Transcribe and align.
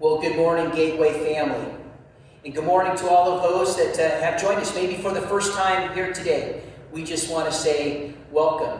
Well, 0.00 0.20
good 0.20 0.36
morning, 0.36 0.70
Gateway 0.70 1.12
family. 1.24 1.74
And 2.44 2.54
good 2.54 2.62
morning 2.62 2.96
to 2.98 3.08
all 3.08 3.32
of 3.32 3.42
those 3.42 3.76
that 3.76 3.98
uh, 3.98 4.20
have 4.20 4.40
joined 4.40 4.60
us 4.60 4.72
maybe 4.72 4.94
for 4.94 5.10
the 5.12 5.22
first 5.22 5.54
time 5.54 5.92
here 5.92 6.12
today. 6.12 6.62
We 6.92 7.02
just 7.02 7.28
want 7.28 7.46
to 7.46 7.52
say 7.52 8.14
welcome. 8.30 8.78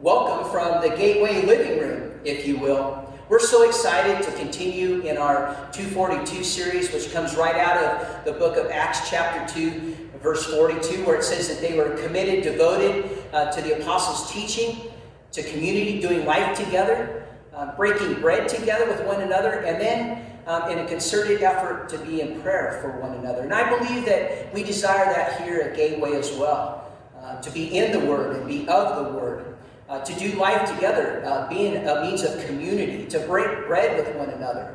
Welcome 0.00 0.50
from 0.50 0.82
the 0.82 0.88
Gateway 0.96 1.46
living 1.46 1.78
room, 1.78 2.18
if 2.24 2.48
you 2.48 2.58
will. 2.58 3.14
We're 3.28 3.38
so 3.38 3.62
excited 3.62 4.24
to 4.24 4.32
continue 4.36 5.02
in 5.02 5.18
our 5.18 5.54
242 5.70 6.42
series, 6.42 6.92
which 6.92 7.12
comes 7.12 7.36
right 7.36 7.54
out 7.54 7.76
of 7.76 8.24
the 8.24 8.32
book 8.32 8.56
of 8.56 8.72
Acts, 8.72 9.08
chapter 9.08 9.54
2, 9.54 10.10
verse 10.20 10.52
42, 10.52 11.04
where 11.04 11.14
it 11.14 11.22
says 11.22 11.46
that 11.46 11.60
they 11.60 11.78
were 11.78 11.90
committed, 11.90 12.42
devoted 12.42 13.24
uh, 13.32 13.52
to 13.52 13.62
the 13.62 13.80
apostles' 13.80 14.32
teaching, 14.32 14.90
to 15.30 15.44
community, 15.44 16.00
doing 16.00 16.26
life 16.26 16.58
together, 16.58 17.23
uh, 17.54 17.74
breaking 17.76 18.20
bread 18.20 18.48
together 18.48 18.86
with 18.86 19.04
one 19.06 19.22
another, 19.22 19.60
and 19.60 19.80
then 19.80 20.26
um, 20.46 20.70
in 20.70 20.78
a 20.78 20.86
concerted 20.86 21.42
effort 21.42 21.88
to 21.88 21.98
be 21.98 22.20
in 22.20 22.40
prayer 22.42 22.78
for 22.82 23.00
one 23.00 23.12
another. 23.12 23.42
And 23.42 23.54
I 23.54 23.78
believe 23.78 24.04
that 24.06 24.52
we 24.52 24.62
desire 24.62 25.06
that 25.06 25.42
here 25.42 25.60
at 25.60 25.76
Gateway 25.76 26.12
as 26.12 26.32
well 26.32 26.92
uh, 27.22 27.40
to 27.40 27.50
be 27.50 27.76
in 27.76 27.92
the 27.92 28.06
Word 28.06 28.36
and 28.36 28.46
be 28.46 28.68
of 28.68 29.04
the 29.04 29.18
Word, 29.18 29.56
uh, 29.88 30.00
to 30.00 30.18
do 30.18 30.32
life 30.38 30.72
together, 30.74 31.24
uh, 31.24 31.48
being 31.48 31.76
a 31.76 32.02
means 32.02 32.22
of 32.22 32.44
community, 32.46 33.06
to 33.06 33.20
break 33.20 33.66
bread 33.66 33.96
with 33.96 34.14
one 34.16 34.30
another, 34.30 34.74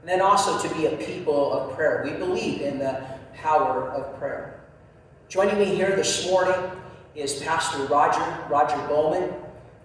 and 0.00 0.08
then 0.08 0.20
also 0.20 0.58
to 0.66 0.74
be 0.74 0.86
a 0.86 0.96
people 0.96 1.52
of 1.52 1.74
prayer. 1.74 2.02
We 2.04 2.12
believe 2.12 2.62
in 2.62 2.78
the 2.78 3.04
power 3.34 3.90
of 3.90 4.18
prayer. 4.18 4.60
Joining 5.28 5.58
me 5.58 5.66
here 5.66 5.94
this 5.94 6.26
morning 6.26 6.70
is 7.14 7.42
Pastor 7.42 7.84
Roger, 7.84 8.38
Roger 8.48 8.76
Bowman. 8.88 9.30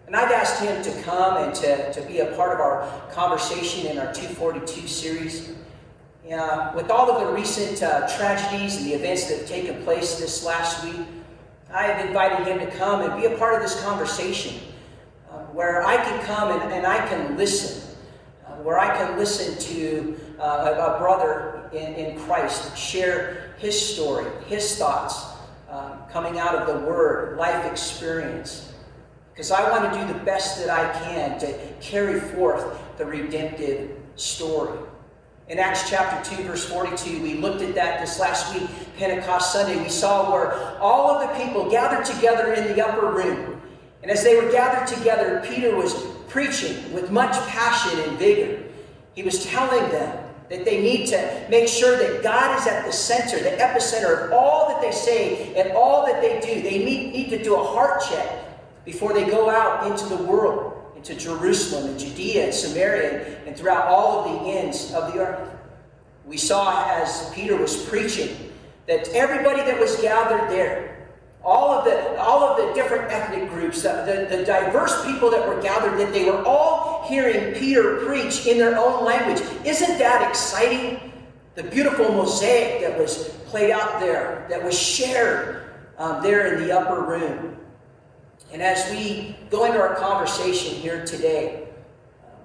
And 0.07 0.15
I've 0.15 0.31
asked 0.31 0.61
him 0.61 0.83
to 0.83 1.01
come 1.01 1.37
and 1.37 1.55
to, 1.55 1.93
to 1.93 2.01
be 2.01 2.19
a 2.19 2.27
part 2.35 2.53
of 2.53 2.59
our 2.59 3.01
conversation 3.11 3.87
in 3.87 3.97
our 3.97 4.13
242 4.13 4.87
series. 4.87 5.51
Yeah, 6.23 6.73
with 6.75 6.91
all 6.91 7.09
of 7.09 7.25
the 7.25 7.33
recent 7.33 7.81
uh, 7.81 8.07
tragedies 8.15 8.77
and 8.77 8.85
the 8.85 8.93
events 8.93 9.27
that 9.29 9.39
have 9.39 9.47
taken 9.47 9.83
place 9.83 10.19
this 10.19 10.45
last 10.45 10.83
week, 10.83 11.07
I 11.71 11.83
have 11.83 12.05
invited 12.05 12.47
him 12.47 12.59
to 12.59 12.67
come 12.77 13.01
and 13.01 13.19
be 13.19 13.27
a 13.27 13.37
part 13.37 13.55
of 13.55 13.61
this 13.61 13.81
conversation 13.83 14.59
uh, 15.31 15.39
where 15.53 15.85
I 15.85 15.97
can 15.97 16.23
come 16.25 16.51
and, 16.51 16.71
and 16.71 16.85
I 16.85 17.07
can 17.07 17.35
listen, 17.35 17.95
uh, 18.45 18.53
where 18.57 18.79
I 18.79 18.95
can 18.95 19.17
listen 19.17 19.57
to 19.57 20.19
uh, 20.39 20.43
a, 20.43 20.95
a, 20.95 20.99
brother 20.99 21.69
in, 21.73 21.93
in 21.93 22.19
Christ 22.19 22.77
share 22.77 23.55
his 23.57 23.79
story, 23.79 24.25
his 24.47 24.77
thoughts, 24.77 25.25
um, 25.69 25.99
coming 26.11 26.39
out 26.39 26.55
of 26.55 26.67
the 26.67 26.87
Word, 26.87 27.37
life 27.37 27.69
experience 27.71 28.71
because 29.35 29.51
I 29.51 29.69
want 29.69 29.91
to 29.91 29.99
do 29.99 30.13
the 30.13 30.19
best 30.23 30.65
that 30.65 30.69
I 30.69 30.97
can 31.03 31.37
to 31.39 31.59
carry 31.81 32.21
forth 32.21 32.79
the 32.97 33.05
redemptive 33.05 33.91
story. 34.15 34.79
In 35.49 35.59
Acts 35.59 35.89
chapter 35.89 36.37
2, 36.37 36.43
verse 36.43 36.63
42, 36.63 37.21
we 37.21 37.33
looked 37.33 37.61
at 37.61 37.75
that 37.75 37.99
this 37.99 38.17
last 38.17 38.55
week, 38.55 38.69
Pentecost 38.97 39.51
Sunday. 39.51 39.77
We 39.83 39.89
saw 39.89 40.31
where 40.31 40.79
all 40.79 41.09
of 41.09 41.27
the 41.27 41.43
people 41.43 41.69
gathered 41.69 42.05
together 42.05 42.53
in 42.53 42.73
the 42.73 42.87
upper 42.87 43.11
room. 43.11 43.61
And 44.03 44.09
as 44.09 44.23
they 44.23 44.39
were 44.39 44.49
gathered 44.53 44.87
together, 44.87 45.43
Peter 45.45 45.75
was 45.75 45.93
preaching 46.29 46.93
with 46.93 47.11
much 47.11 47.33
passion 47.49 47.99
and 47.99 48.17
vigor. 48.17 48.63
He 49.15 49.23
was 49.23 49.45
telling 49.45 49.91
them 49.91 50.17
that 50.49 50.63
they 50.63 50.81
need 50.81 51.07
to 51.07 51.47
make 51.49 51.67
sure 51.67 51.97
that 51.97 52.23
God 52.23 52.57
is 52.57 52.67
at 52.67 52.85
the 52.85 52.93
center, 52.93 53.37
the 53.37 53.57
epicenter 53.57 54.27
of 54.27 54.31
all 54.31 54.69
that 54.69 54.81
they 54.81 54.91
say 54.91 55.53
and 55.55 55.73
all 55.73 56.05
that 56.05 56.21
they 56.21 56.39
do. 56.39 56.61
They 56.61 56.85
need, 56.85 57.11
need 57.11 57.29
to 57.31 57.43
do 57.43 57.55
a 57.55 57.63
heart 57.63 58.01
check 58.09 58.45
before 58.85 59.13
they 59.13 59.25
go 59.25 59.49
out 59.49 59.91
into 59.91 60.05
the 60.05 60.23
world, 60.23 60.73
into 60.95 61.15
Jerusalem 61.15 61.89
and 61.89 61.99
Judea 61.99 62.45
and 62.45 62.53
Samaria 62.53 63.45
and 63.45 63.57
throughout 63.57 63.87
all 63.87 64.23
of 64.23 64.43
the 64.45 64.51
ends 64.51 64.93
of 64.93 65.13
the 65.13 65.19
earth. 65.19 65.51
We 66.25 66.37
saw 66.37 66.89
as 66.89 67.29
Peter 67.33 67.55
was 67.55 67.85
preaching 67.85 68.51
that 68.87 69.07
everybody 69.09 69.61
that 69.61 69.79
was 69.79 69.95
gathered 69.97 70.49
there, 70.49 71.07
all 71.43 71.71
of 71.71 71.85
the, 71.85 72.19
all 72.19 72.43
of 72.43 72.57
the 72.57 72.73
different 72.73 73.11
ethnic 73.11 73.49
groups, 73.49 73.83
the, 73.83 74.27
the, 74.29 74.37
the 74.37 74.45
diverse 74.45 75.05
people 75.05 75.29
that 75.29 75.47
were 75.47 75.61
gathered, 75.61 75.99
that 75.99 76.11
they 76.11 76.25
were 76.25 76.43
all 76.43 77.05
hearing 77.07 77.53
Peter 77.53 77.97
preach 78.05 78.47
in 78.47 78.57
their 78.57 78.77
own 78.77 79.05
language. 79.05 79.45
Isn't 79.63 79.99
that 79.99 80.27
exciting? 80.27 81.11
The 81.53 81.63
beautiful 81.63 82.11
mosaic 82.11 82.81
that 82.81 82.97
was 82.97 83.29
played 83.45 83.71
out 83.71 83.99
there, 83.99 84.45
that 84.49 84.63
was 84.63 84.77
shared 84.77 85.69
um, 85.97 86.21
there 86.23 86.53
in 86.53 86.67
the 86.67 86.77
upper 86.77 87.01
room. 87.01 87.57
And 88.51 88.61
as 88.61 88.89
we 88.91 89.35
go 89.49 89.65
into 89.65 89.79
our 89.79 89.95
conversation 89.95 90.75
here 90.75 91.05
today, 91.05 91.67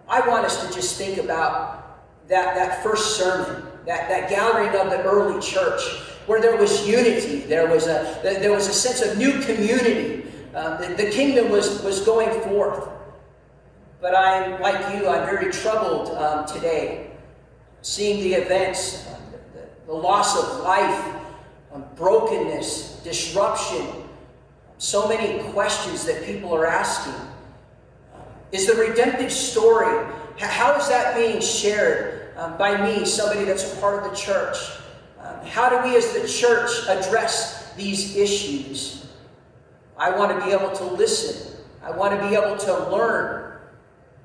I 0.08 0.26
want 0.26 0.44
us 0.44 0.66
to 0.66 0.74
just 0.74 0.96
think 0.96 1.18
about 1.18 1.80
that, 2.28 2.54
that 2.54 2.82
first 2.82 3.16
sermon, 3.16 3.62
that, 3.86 4.08
that 4.08 4.28
gathering 4.28 4.68
of 4.80 4.90
the 4.90 5.02
early 5.02 5.40
church, 5.40 5.82
where 6.26 6.40
there 6.40 6.56
was 6.56 6.88
unity, 6.88 7.40
there 7.40 7.68
was 7.68 7.86
a, 7.86 8.18
there 8.22 8.52
was 8.52 8.68
a 8.68 8.72
sense 8.72 9.02
of 9.02 9.18
new 9.18 9.40
community. 9.40 10.24
Um, 10.54 10.80
the, 10.80 10.94
the, 10.96 11.10
kingdom 11.10 11.50
was, 11.50 11.82
was 11.82 12.00
going 12.00 12.40
forth. 12.42 12.88
But 14.00 14.14
I'm, 14.16 14.60
like 14.60 14.94
you, 14.94 15.06
I'm 15.08 15.26
very 15.26 15.52
troubled 15.52 16.16
um, 16.16 16.46
today, 16.46 17.10
seeing 17.82 18.20
the 18.20 18.34
events, 18.34 19.06
uh, 19.06 19.20
the, 19.54 19.86
the, 19.86 19.92
loss 19.92 20.36
of 20.36 20.64
life, 20.64 21.16
um, 21.72 21.84
brokenness, 21.96 23.00
disruption, 23.04 23.86
so 24.80 25.06
many 25.06 25.42
questions 25.50 26.06
that 26.06 26.24
people 26.24 26.54
are 26.54 26.66
asking. 26.66 27.12
Is 28.50 28.66
the 28.66 28.74
redemptive 28.74 29.30
story, 29.30 30.10
how 30.38 30.74
is 30.78 30.88
that 30.88 31.14
being 31.14 31.40
shared 31.42 32.34
um, 32.38 32.56
by 32.56 32.82
me, 32.82 33.04
somebody 33.04 33.44
that's 33.44 33.74
a 33.74 33.76
part 33.76 34.02
of 34.02 34.10
the 34.10 34.16
church? 34.16 34.56
Um, 35.20 35.44
how 35.44 35.68
do 35.68 35.86
we 35.86 35.96
as 35.96 36.14
the 36.14 36.26
church 36.26 36.70
address 36.88 37.74
these 37.74 38.16
issues? 38.16 39.06
I 39.98 40.16
want 40.16 40.36
to 40.36 40.46
be 40.46 40.50
able 40.50 40.74
to 40.74 40.84
listen. 40.84 41.58
I 41.82 41.90
want 41.90 42.18
to 42.18 42.28
be 42.28 42.34
able 42.34 42.56
to 42.56 42.90
learn. 42.90 43.58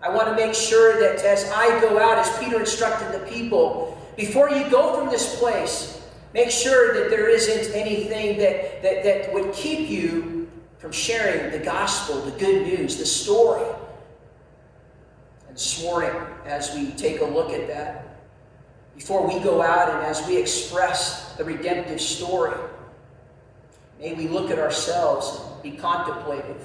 I 0.01 0.09
want 0.09 0.29
to 0.29 0.35
make 0.35 0.55
sure 0.55 0.97
that 1.01 1.25
as 1.25 1.51
I 1.53 1.81
go 1.81 1.99
out, 1.99 2.17
as 2.17 2.29
Peter 2.39 2.61
instructed 2.61 3.11
the 3.11 3.25
people, 3.27 4.01
before 4.15 4.49
you 4.49 4.69
go 4.69 4.97
from 4.97 5.09
this 5.09 5.37
place, 5.37 6.01
make 6.33 6.49
sure 6.49 6.93
that 6.93 7.09
there 7.09 7.27
isn't 7.27 7.75
anything 7.75 8.37
that, 8.37 8.81
that, 8.81 9.03
that 9.03 9.33
would 9.33 9.51
keep 9.51 9.89
you 9.89 10.34
from 10.77 10.91
sharing 10.91 11.51
the 11.51 11.63
gospel, 11.63 12.21
the 12.21 12.37
good 12.37 12.65
news, 12.65 12.97
the 12.97 13.05
story. 13.05 13.65
And 15.47 15.55
this 15.55 15.81
morning, 15.83 16.11
as 16.45 16.75
we 16.75 16.91
take 16.91 17.21
a 17.21 17.25
look 17.25 17.51
at 17.51 17.67
that, 17.67 18.05
before 18.95 19.27
we 19.27 19.39
go 19.43 19.61
out 19.61 19.89
and 19.89 20.05
as 20.05 20.25
we 20.27 20.37
express 20.37 21.33
the 21.33 21.43
redemptive 21.43 21.99
story, 21.99 22.57
may 23.99 24.13
we 24.13 24.27
look 24.27 24.51
at 24.51 24.59
ourselves 24.59 25.41
and 25.51 25.63
be 25.63 25.71
contemplative. 25.71 26.61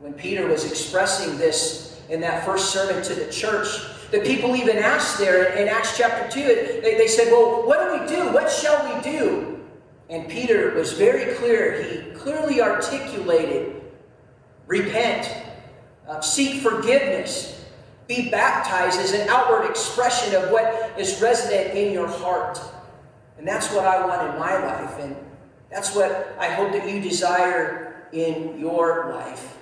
When 0.00 0.12
Peter 0.14 0.46
was 0.46 0.64
expressing 0.64 1.36
this 1.38 2.00
in 2.08 2.20
that 2.20 2.44
first 2.44 2.72
sermon 2.72 3.02
to 3.02 3.14
the 3.14 3.30
church, 3.30 3.68
the 4.10 4.20
people 4.20 4.56
even 4.56 4.78
asked 4.78 5.18
there 5.18 5.52
in 5.54 5.68
Acts 5.68 5.96
chapter 5.98 6.30
2, 6.30 6.80
they, 6.82 6.96
they 6.96 7.08
said, 7.08 7.30
Well, 7.30 7.66
what 7.66 7.80
do 7.80 8.00
we 8.00 8.16
do? 8.16 8.32
What 8.32 8.50
shall 8.50 8.94
we 8.94 9.02
do? 9.02 9.57
And 10.08 10.28
Peter 10.28 10.74
was 10.74 10.92
very 10.92 11.34
clear. 11.34 11.82
He 11.82 12.10
clearly 12.12 12.60
articulated 12.60 13.82
repent, 14.66 15.30
uh, 16.08 16.20
seek 16.20 16.62
forgiveness, 16.62 17.64
be 18.06 18.30
baptized 18.30 18.98
as 18.98 19.12
an 19.12 19.28
outward 19.28 19.68
expression 19.68 20.34
of 20.34 20.50
what 20.50 20.98
is 20.98 21.20
resident 21.20 21.76
in 21.76 21.92
your 21.92 22.08
heart. 22.08 22.58
And 23.36 23.46
that's 23.46 23.72
what 23.72 23.84
I 23.84 24.04
want 24.06 24.32
in 24.32 24.38
my 24.38 24.58
life. 24.64 24.98
And 24.98 25.16
that's 25.70 25.94
what 25.94 26.34
I 26.38 26.48
hope 26.48 26.72
that 26.72 26.88
you 26.88 27.00
desire 27.00 28.06
in 28.12 28.58
your 28.58 29.10
life. 29.12 29.58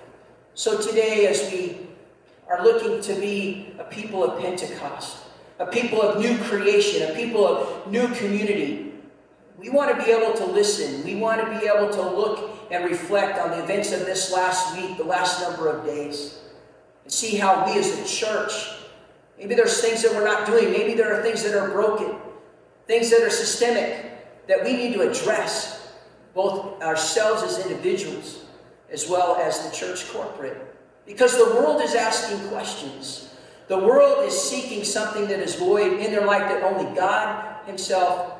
So 0.55 0.81
today, 0.81 1.27
as 1.27 1.51
we 1.53 1.79
are 2.49 2.63
looking 2.63 3.01
to 3.03 3.21
be 3.21 3.75
a 3.79 3.85
people 3.85 4.23
of 4.25 4.41
Pentecost, 4.41 5.19
a 5.59 5.67
people 5.67 6.01
of 6.01 6.21
new 6.21 6.39
creation, 6.45 7.11
a 7.11 7.15
people 7.15 7.47
of 7.47 7.91
new 7.91 8.07
community, 8.15 8.86
we 9.59 9.71
want 9.71 9.97
to 9.97 10.05
be 10.05 10.11
able 10.11 10.35
to 10.35 10.45
listen. 10.45 11.05
We 11.05 11.17
want 11.17 11.41
to 11.41 11.59
be 11.59 11.67
able 11.67 11.91
to 11.91 12.03
look 12.03 12.51
and 12.71 12.85
reflect 12.85 13.39
on 13.39 13.51
the 13.51 13.63
events 13.63 13.93
of 13.93 14.01
this 14.01 14.33
last 14.33 14.77
week, 14.77 14.97
the 14.97 15.05
last 15.05 15.41
number 15.41 15.69
of 15.69 15.85
days, 15.85 16.41
and 17.05 17.13
see 17.13 17.37
how 17.37 17.65
we 17.67 17.79
as 17.79 17.99
a 17.99 18.05
church, 18.05 18.53
maybe 19.39 19.55
there's 19.55 19.81
things 19.81 20.03
that 20.03 20.13
we're 20.13 20.25
not 20.25 20.47
doing, 20.47 20.71
maybe 20.73 20.95
there 20.95 21.15
are 21.15 21.23
things 21.23 21.43
that 21.45 21.55
are 21.55 21.71
broken, 21.71 22.17
things 22.87 23.11
that 23.11 23.23
are 23.23 23.31
systemic 23.31 24.47
that 24.49 24.63
we 24.65 24.73
need 24.73 24.95
to 24.95 25.09
address, 25.09 25.93
both 26.35 26.81
ourselves 26.83 27.43
as 27.43 27.65
individuals 27.65 28.45
as 28.91 29.09
well 29.09 29.37
as 29.37 29.69
the 29.69 29.75
church 29.75 30.09
corporate. 30.13 30.75
Because 31.07 31.37
the 31.37 31.55
world 31.55 31.83
is 31.83 31.95
asking 31.95 32.49
questions. 32.49 33.35
The 33.69 33.79
world 33.79 34.25
is 34.25 34.39
seeking 34.39 34.85
something 34.85 35.27
that 35.29 35.41
is 35.41 35.55
void 35.57 35.95
in 35.95 36.13
their 36.13 36.25
life 36.25 36.49
that 36.49 36.63
only 36.63 36.95
God 36.95 37.65
Himself 37.67 38.33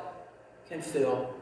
can 0.69 0.81
fill. 0.81 1.33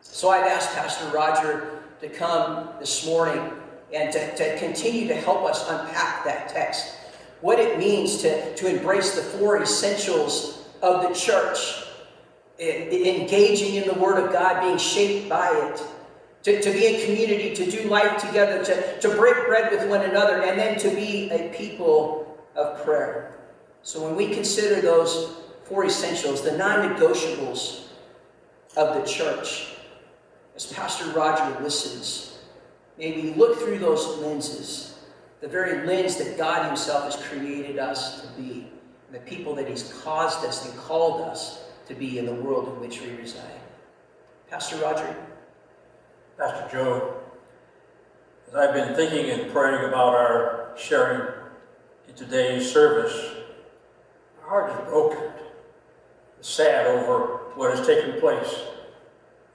So 0.00 0.30
I've 0.30 0.46
asked 0.46 0.74
Pastor 0.74 1.06
Roger 1.14 1.82
to 2.00 2.08
come 2.08 2.68
this 2.80 3.06
morning 3.06 3.52
and 3.94 4.12
to, 4.12 4.36
to 4.36 4.58
continue 4.58 5.06
to 5.08 5.14
help 5.14 5.44
us 5.44 5.68
unpack 5.68 6.24
that 6.24 6.48
text 6.48 6.96
what 7.42 7.58
it 7.58 7.78
means 7.78 8.22
to, 8.22 8.54
to 8.54 8.68
embrace 8.68 9.14
the 9.14 9.20
four 9.20 9.60
essentials 9.60 10.64
of 10.80 11.02
the 11.02 11.14
church, 11.14 11.84
eh, 12.58 12.88
engaging 13.20 13.74
in 13.74 13.86
the 13.86 13.94
Word 13.94 14.24
of 14.24 14.32
God, 14.32 14.62
being 14.62 14.78
shaped 14.78 15.28
by 15.28 15.50
it, 15.50 15.82
to, 16.44 16.62
to 16.62 16.72
be 16.72 16.86
in 16.86 17.04
community, 17.04 17.54
to 17.54 17.70
do 17.70 17.88
life 17.88 18.20
together, 18.24 18.64
to, 18.64 19.00
to 19.00 19.08
break 19.16 19.34
bread 19.46 19.72
with 19.72 19.88
one 19.88 20.02
another, 20.02 20.42
and 20.42 20.58
then 20.58 20.78
to 20.78 20.88
be 20.90 21.30
a 21.30 21.52
people 21.52 22.38
of 22.54 22.82
prayer. 22.84 23.40
So 23.82 24.04
when 24.04 24.16
we 24.16 24.32
consider 24.32 24.80
those 24.80 25.34
four 25.64 25.84
essentials, 25.84 26.42
the 26.42 26.56
non 26.56 26.94
negotiables 26.94 27.81
of 28.76 28.94
the 28.94 29.06
church, 29.06 29.74
as 30.56 30.66
Pastor 30.72 31.10
Roger 31.10 31.58
listens, 31.62 32.38
may 32.98 33.12
we 33.12 33.34
look 33.34 33.58
through 33.58 33.78
those 33.78 34.18
lenses 34.18 34.88
the 35.40 35.48
very 35.48 35.84
lens 35.86 36.16
that 36.16 36.38
God 36.38 36.66
Himself 36.66 37.04
has 37.04 37.16
created 37.26 37.78
us 37.78 38.22
to 38.22 38.28
be, 38.40 38.68
and 39.06 39.14
the 39.14 39.18
people 39.20 39.54
that 39.56 39.68
He's 39.68 39.92
caused 40.04 40.44
us 40.46 40.68
and 40.68 40.78
called 40.78 41.22
us 41.22 41.64
to 41.88 41.94
be 41.94 42.18
in 42.18 42.26
the 42.26 42.34
world 42.34 42.68
in 42.68 42.80
which 42.80 43.00
we 43.02 43.10
reside. 43.10 43.60
Pastor 44.48 44.76
Roger? 44.76 45.16
Pastor 46.38 46.68
Joe, 46.70 47.14
as 48.48 48.54
I've 48.54 48.72
been 48.72 48.94
thinking 48.94 49.30
and 49.30 49.52
praying 49.52 49.84
about 49.84 50.14
our 50.14 50.74
sharing 50.76 51.34
in 52.08 52.14
today's 52.14 52.70
service, 52.70 53.34
my 54.40 54.48
heart 54.48 54.70
is 54.70 54.88
broken, 54.88 55.30
sad 56.40 56.86
over 56.86 57.41
what 57.56 57.76
has 57.76 57.86
taken 57.86 58.20
place 58.20 58.62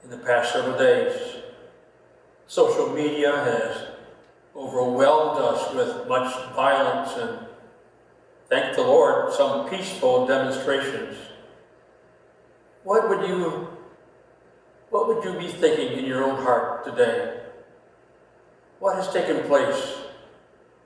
in 0.04 0.10
the 0.10 0.18
past 0.18 0.52
several 0.52 0.78
days. 0.78 1.36
Social 2.46 2.88
media 2.94 3.32
has 3.32 3.88
overwhelmed 4.56 5.40
us 5.40 5.74
with 5.74 6.08
much 6.08 6.34
violence 6.54 7.12
and 7.16 7.46
thank 8.48 8.74
the 8.74 8.82
Lord, 8.82 9.32
some 9.32 9.68
peaceful 9.68 10.26
demonstrations. 10.26 11.16
What 12.84 13.08
would 13.08 13.28
you 13.28 13.68
what 14.90 15.06
would 15.06 15.22
you 15.22 15.38
be 15.38 15.48
thinking 15.48 15.98
in 15.98 16.06
your 16.06 16.24
own 16.24 16.42
heart 16.42 16.84
today? 16.84 17.40
What 18.78 18.96
has 18.96 19.12
taken 19.12 19.46
place? 19.46 19.98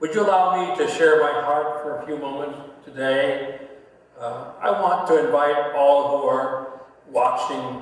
Would 0.01 0.13
you 0.13 0.23
allow 0.23 0.59
me 0.59 0.75
to 0.75 0.91
share 0.91 1.21
my 1.21 1.31
heart 1.31 1.81
for 1.81 2.01
a 2.01 2.05
few 2.05 2.17
moments 2.17 2.57
today? 2.83 3.61
Uh, 4.19 4.51
I 4.59 4.71
want 4.71 5.07
to 5.07 5.25
invite 5.25 5.73
all 5.73 6.17
who 6.17 6.27
are 6.27 6.72
watching 7.13 7.81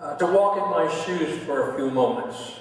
uh, 0.00 0.14
to 0.16 0.26
walk 0.26 0.58
in 0.58 0.70
my 0.70 1.02
shoes 1.04 1.42
for 1.44 1.72
a 1.72 1.76
few 1.76 1.90
moments. 1.90 2.60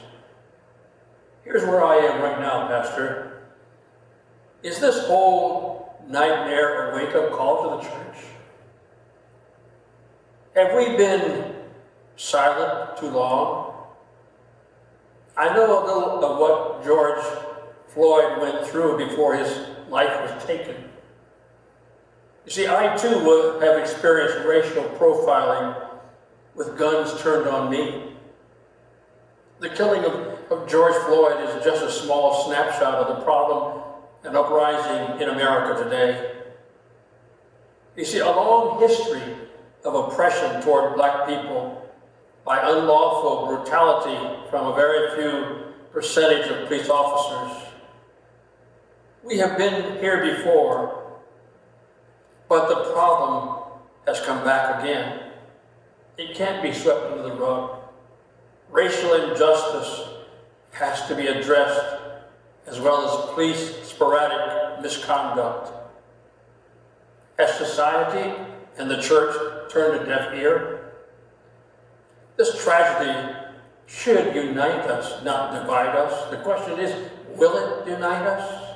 Here's 1.44 1.64
where 1.64 1.84
I 1.84 1.98
am 1.98 2.22
right 2.22 2.40
now, 2.40 2.68
Pastor. 2.68 3.44
Is 4.64 4.80
this 4.80 5.06
whole 5.06 6.02
nightmare 6.08 6.92
a 6.92 6.96
wake 6.96 7.14
up 7.14 7.31
call 7.31 7.69
to 7.69 7.78
the 7.78 7.90
church? 7.90 8.18
Have 10.56 10.75
we 10.75 10.98
been 10.98 11.54
silent 12.16 12.98
too 12.98 13.10
long? 13.10 13.75
I 15.36 15.54
know 15.54 15.66
a 15.66 15.86
little 15.86 16.25
of 16.25 16.40
what 16.40 16.84
George 16.84 17.24
Floyd 17.90 18.42
went 18.42 18.66
through 18.66 18.98
before 18.98 19.36
his 19.36 19.68
life 19.90 20.19
was 20.22 20.44
taken. 20.46 20.87
You 22.47 22.51
see, 22.51 22.67
I 22.67 22.95
too 22.95 23.59
have 23.59 23.77
experienced 23.77 24.47
racial 24.47 24.83
profiling 24.97 25.89
with 26.55 26.77
guns 26.77 27.21
turned 27.21 27.47
on 27.47 27.69
me. 27.69 28.13
The 29.59 29.69
killing 29.69 30.05
of 30.05 30.38
of 30.49 30.67
George 30.67 30.95
Floyd 31.05 31.41
is 31.41 31.63
just 31.63 31.83
a 31.83 31.91
small 31.91 32.45
snapshot 32.45 32.95
of 32.95 33.17
the 33.17 33.23
problem 33.23 33.83
and 34.23 34.35
uprising 34.35 35.21
in 35.21 35.29
America 35.29 35.83
today. 35.83 36.35
You 37.95 38.05
see, 38.05 38.19
a 38.19 38.27
long 38.27 38.79
history 38.79 39.21
of 39.83 39.94
oppression 39.94 40.61
toward 40.61 40.95
black 40.95 41.27
people 41.27 41.85
by 42.45 42.59
unlawful 42.59 43.47
brutality 43.47 44.39
from 44.49 44.67
a 44.67 44.75
very 44.75 45.15
few 45.17 45.73
percentage 45.91 46.49
of 46.49 46.67
police 46.67 46.89
officers. 46.89 47.73
We 49.23 49.38
have 49.39 49.57
been 49.57 49.99
here 49.99 50.35
before, 50.35 51.06
but 52.49 52.69
the 52.69 52.91
problem 52.94 53.63
has 54.05 54.21
come 54.21 54.44
back 54.44 54.81
again. 54.81 55.19
It 56.17 56.35
can't 56.35 56.63
be 56.63 56.73
swept 56.73 57.11
under 57.11 57.23
the 57.23 57.33
rug. 57.33 57.77
Racial 58.69 59.13
injustice 59.13 60.07
has 60.71 61.07
to 61.07 61.15
be 61.15 61.27
addressed, 61.27 61.97
as 62.65 62.79
well 62.79 63.07
as 63.07 63.33
police 63.33 63.75
sporadic 63.83 64.81
misconduct. 64.81 65.71
Has 67.38 67.57
society 67.57 68.33
and 68.77 68.89
the 68.89 69.01
church 69.01 69.35
turned 69.71 70.01
a 70.01 70.05
deaf 70.05 70.33
ear? 70.33 70.94
This 72.35 72.63
tragedy 72.63 73.35
should 73.88 74.35
unite 74.35 74.85
us, 74.89 75.23
not 75.23 75.53
divide 75.53 75.95
us. 75.95 76.29
The 76.29 76.38
question 76.38 76.79
is, 76.79 76.94
will 77.35 77.57
it 77.57 77.88
unite 77.88 78.25
us? 78.27 78.67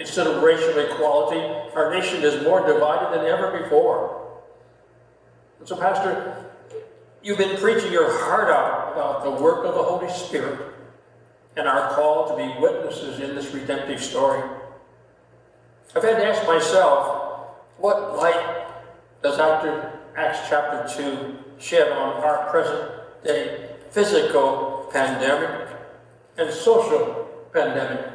Instead 0.00 0.26
of 0.26 0.42
racial 0.42 0.78
equality, 0.78 1.38
our 1.76 1.92
nation 1.92 2.22
is 2.22 2.42
more 2.42 2.66
divided 2.66 3.16
than 3.16 3.26
ever 3.26 3.62
before. 3.62 4.40
And 5.58 5.68
so, 5.68 5.76
Pastor, 5.76 6.46
you've 7.22 7.36
been 7.36 7.58
preaching 7.58 7.92
your 7.92 8.10
heart 8.24 8.48
out 8.48 8.94
about 8.94 9.22
the 9.24 9.30
work 9.30 9.66
of 9.66 9.74
the 9.74 9.82
Holy 9.82 10.10
Spirit 10.10 10.58
and 11.54 11.68
our 11.68 11.94
call 11.94 12.30
to 12.30 12.36
be 12.36 12.60
witnesses 12.60 13.20
in 13.20 13.34
this 13.34 13.52
redemptive 13.52 14.02
story. 14.02 14.42
I've 15.94 16.02
had 16.02 16.16
to 16.16 16.26
ask 16.26 16.46
myself, 16.46 17.50
what 17.76 18.16
light 18.16 18.68
does 19.22 19.38
Acts 20.16 20.48
chapter 20.48 20.88
2 20.96 21.36
shed 21.58 21.92
on 21.92 22.24
our 22.24 22.48
present 22.50 22.90
day 23.22 23.76
physical 23.90 24.88
pandemic 24.90 25.68
and 26.38 26.50
social 26.50 27.28
pandemic? 27.52 28.09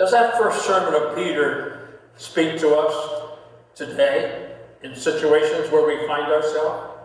Does 0.00 0.12
that 0.12 0.38
first 0.38 0.64
sermon 0.64 0.94
of 0.94 1.14
Peter 1.14 2.00
speak 2.16 2.58
to 2.60 2.74
us 2.74 3.36
today 3.74 4.56
in 4.82 4.96
situations 4.96 5.70
where 5.70 5.86
we 5.86 6.06
find 6.06 6.32
ourselves? 6.32 6.96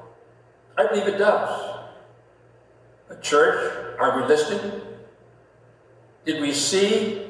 I 0.77 0.87
believe 0.87 1.05
it 1.05 1.17
does. 1.17 1.81
A 3.09 3.17
church, 3.17 3.97
are 3.99 4.21
we 4.21 4.25
listening? 4.25 4.79
Did 6.23 6.41
we 6.41 6.53
see 6.53 7.27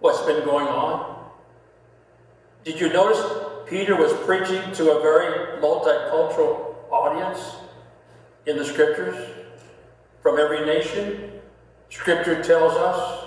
what's 0.00 0.20
been 0.26 0.44
going 0.44 0.66
on? 0.66 1.30
Did 2.62 2.78
you 2.78 2.92
notice 2.92 3.24
Peter 3.66 3.96
was 3.96 4.12
preaching 4.26 4.70
to 4.74 4.98
a 4.98 5.00
very 5.00 5.62
multicultural 5.62 6.74
audience 6.90 7.54
in 8.44 8.58
the 8.58 8.66
scriptures 8.66 9.30
from 10.20 10.38
every 10.38 10.66
nation? 10.66 11.40
Scripture 11.88 12.44
tells 12.44 12.74
us 12.74 13.19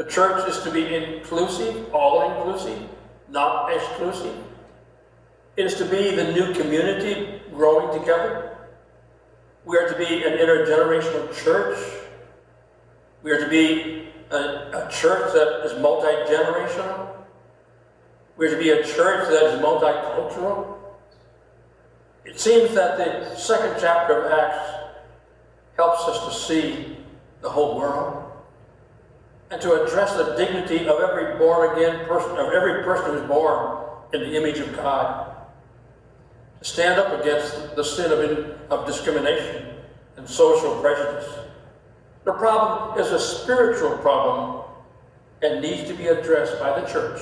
the 0.00 0.10
church 0.10 0.48
is 0.48 0.62
to 0.62 0.70
be 0.70 0.94
inclusive, 0.94 1.92
all 1.92 2.30
inclusive, 2.30 2.88
not 3.28 3.70
exclusive. 3.70 4.34
It 5.58 5.66
is 5.66 5.74
to 5.74 5.84
be 5.84 6.16
the 6.16 6.32
new 6.32 6.54
community 6.54 7.42
growing 7.52 8.00
together. 8.00 8.56
We 9.66 9.76
are 9.76 9.90
to 9.90 9.98
be 9.98 10.24
an 10.24 10.38
intergenerational 10.38 11.44
church. 11.44 11.76
We 13.22 13.30
are 13.30 13.40
to 13.40 13.50
be 13.50 14.08
a, 14.30 14.36
a 14.36 14.90
church 14.90 15.34
that 15.34 15.66
is 15.66 15.78
multi 15.82 16.06
generational. 16.32 17.10
We're 18.38 18.52
to 18.52 18.58
be 18.58 18.70
a 18.70 18.82
church 18.82 19.28
that 19.28 19.52
is 19.52 19.60
multicultural. 19.60 20.78
It 22.24 22.40
seems 22.40 22.72
that 22.72 22.96
the 22.96 23.36
second 23.36 23.76
chapter 23.78 24.22
of 24.22 24.32
Acts 24.32 24.94
helps 25.76 26.04
us 26.04 26.26
to 26.26 26.46
see 26.46 26.96
the 27.42 27.50
whole 27.50 27.76
world 27.76 28.19
and 29.50 29.60
to 29.60 29.82
address 29.82 30.14
the 30.16 30.34
dignity 30.36 30.86
of 30.86 31.00
every 31.00 31.36
born 31.36 31.76
again 31.76 32.06
person, 32.06 32.30
of 32.32 32.52
every 32.52 32.84
person 32.84 33.12
who's 33.12 33.28
born 33.28 33.84
in 34.12 34.20
the 34.20 34.36
image 34.36 34.58
of 34.58 34.74
God. 34.76 35.34
To 36.60 36.64
stand 36.64 37.00
up 37.00 37.20
against 37.20 37.74
the 37.74 37.82
sin 37.82 38.12
of, 38.12 38.70
of 38.70 38.86
discrimination 38.86 39.74
and 40.16 40.28
social 40.28 40.80
prejudice. 40.80 41.28
The 42.24 42.32
problem 42.32 42.98
is 43.00 43.10
a 43.10 43.18
spiritual 43.18 43.96
problem 43.98 44.64
and 45.42 45.62
needs 45.62 45.88
to 45.88 45.94
be 45.94 46.08
addressed 46.08 46.60
by 46.60 46.78
the 46.78 46.86
church. 46.86 47.20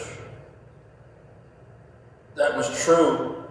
That 2.35 2.56
was 2.56 2.85
true 2.85 3.44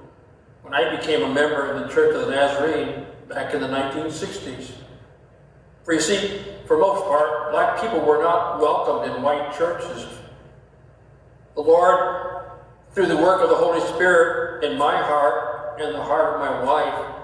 when 0.62 0.74
I 0.74 0.96
became 0.98 1.24
a 1.24 1.34
member 1.34 1.72
of 1.72 1.82
the 1.82 1.94
Church 1.94 2.14
of 2.16 2.28
the 2.28 2.32
Nazarene 2.32 3.06
back 3.30 3.54
in 3.54 3.62
the 3.62 3.68
1960s. 3.68 4.72
For 5.84 5.94
you 5.94 6.02
see, 6.02 6.42
for 6.68 6.78
most 6.78 7.06
part, 7.06 7.52
black 7.52 7.82
people 7.82 8.02
were 8.02 8.22
not 8.22 8.60
welcomed 8.60 9.16
in 9.16 9.22
white 9.22 9.58
churches. 9.58 10.06
The 11.56 11.62
Lord, 11.62 12.46
through 12.94 13.08
the 13.08 13.16
work 13.16 13.42
of 13.42 13.50
the 13.50 13.56
Holy 13.56 13.80
Spirit 13.96 14.64
in 14.64 14.78
my 14.78 14.98
heart 14.98 15.80
and 15.80 15.96
the 15.96 16.04
heart 16.04 16.36
of 16.36 16.40
my 16.42 16.64
wife, 16.64 17.16